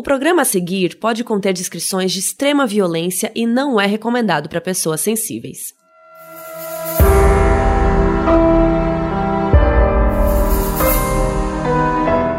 O 0.00 0.02
programa 0.02 0.40
a 0.40 0.44
seguir 0.46 0.96
pode 0.96 1.22
conter 1.22 1.52
descrições 1.52 2.10
de 2.10 2.20
extrema 2.20 2.66
violência 2.66 3.30
e 3.34 3.46
não 3.46 3.78
é 3.78 3.84
recomendado 3.84 4.48
para 4.48 4.58
pessoas 4.58 5.02
sensíveis. 5.02 5.74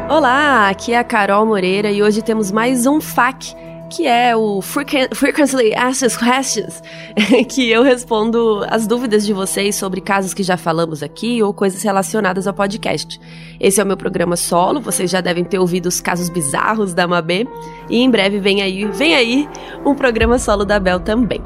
Olá, 0.09 0.69
aqui 0.69 0.93
é 0.93 0.97
a 0.97 1.03
Carol 1.03 1.45
Moreira 1.45 1.91
e 1.91 2.01
hoje 2.01 2.23
temos 2.23 2.49
mais 2.49 2.87
um 2.87 2.99
FAQ 2.99 3.53
que 3.91 4.07
é 4.07 4.33
o 4.33 4.61
Frequently 4.61 5.75
Asked 5.75 6.17
Questions, 6.17 6.81
que 7.49 7.69
eu 7.69 7.83
respondo 7.83 8.65
as 8.69 8.87
dúvidas 8.87 9.25
de 9.25 9.33
vocês 9.33 9.75
sobre 9.75 9.99
casos 9.99 10.33
que 10.33 10.43
já 10.43 10.55
falamos 10.55 11.03
aqui 11.03 11.43
ou 11.43 11.53
coisas 11.53 11.83
relacionadas 11.83 12.47
ao 12.47 12.53
podcast. 12.53 13.19
Esse 13.59 13.81
é 13.81 13.83
o 13.83 13.87
meu 13.87 13.97
programa 13.97 14.37
solo, 14.37 14.79
vocês 14.79 15.11
já 15.11 15.19
devem 15.19 15.43
ter 15.43 15.59
ouvido 15.59 15.87
os 15.87 15.99
casos 15.99 16.29
bizarros 16.29 16.93
da 16.93 17.05
Mabê, 17.05 17.45
e 17.89 18.01
em 18.01 18.09
breve 18.09 18.39
vem 18.39 18.61
aí, 18.61 18.85
vem 18.85 19.13
aí 19.13 19.49
um 19.85 19.93
programa 19.93 20.39
solo 20.39 20.63
da 20.63 20.79
Bel 20.79 21.01
também. 21.01 21.41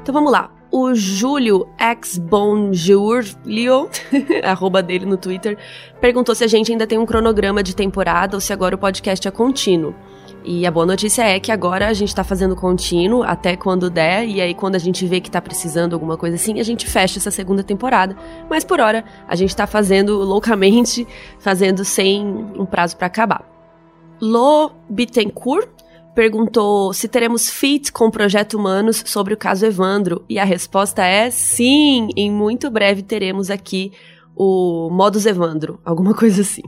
Então 0.00 0.12
vamos 0.12 0.32
lá. 0.32 0.50
O 0.70 0.94
Júlio 0.94 1.68
X 1.78 2.18
Bonjourlio, 2.18 3.90
arroba 4.42 4.82
dele 4.82 5.04
no 5.04 5.18
Twitter, 5.18 5.58
perguntou 6.00 6.34
se 6.34 6.42
a 6.42 6.48
gente 6.48 6.72
ainda 6.72 6.86
tem 6.86 6.98
um 6.98 7.06
cronograma 7.06 7.62
de 7.62 7.76
temporada 7.76 8.36
ou 8.36 8.40
se 8.40 8.54
agora 8.54 8.74
o 8.74 8.78
podcast 8.78 9.28
é 9.28 9.30
contínuo. 9.30 9.94
E 10.46 10.66
a 10.66 10.70
boa 10.70 10.84
notícia 10.84 11.22
é 11.22 11.40
que 11.40 11.50
agora 11.50 11.88
a 11.88 11.94
gente 11.94 12.14
tá 12.14 12.22
fazendo 12.22 12.54
contínuo 12.54 13.22
até 13.22 13.56
quando 13.56 13.88
der, 13.88 14.28
e 14.28 14.42
aí 14.42 14.54
quando 14.54 14.74
a 14.74 14.78
gente 14.78 15.06
vê 15.06 15.18
que 15.18 15.30
tá 15.30 15.40
precisando 15.40 15.94
alguma 15.94 16.18
coisa 16.18 16.36
assim, 16.36 16.60
a 16.60 16.62
gente 16.62 16.86
fecha 16.86 17.18
essa 17.18 17.30
segunda 17.30 17.62
temporada. 17.62 18.14
Mas 18.50 18.62
por 18.62 18.78
hora, 18.78 19.04
a 19.26 19.34
gente 19.34 19.56
tá 19.56 19.66
fazendo 19.66 20.18
loucamente, 20.18 21.08
fazendo 21.38 21.82
sem 21.82 22.26
um 22.58 22.66
prazo 22.66 22.94
para 22.98 23.06
acabar. 23.06 23.42
Lo 24.20 24.72
Bittencourt 24.90 25.70
perguntou 26.14 26.92
se 26.92 27.08
teremos 27.08 27.48
feat 27.48 27.90
com 27.90 28.06
o 28.06 28.10
Projeto 28.10 28.58
Humanos 28.58 29.02
sobre 29.06 29.32
o 29.32 29.38
caso 29.38 29.64
Evandro, 29.64 30.26
e 30.28 30.38
a 30.38 30.44
resposta 30.44 31.02
é 31.02 31.30
sim, 31.30 32.08
em 32.14 32.30
muito 32.30 32.70
breve 32.70 33.02
teremos 33.02 33.50
aqui 33.50 33.92
o 34.36 34.90
Modus 34.90 35.24
Evandro, 35.24 35.80
alguma 35.82 36.12
coisa 36.12 36.42
assim. 36.42 36.62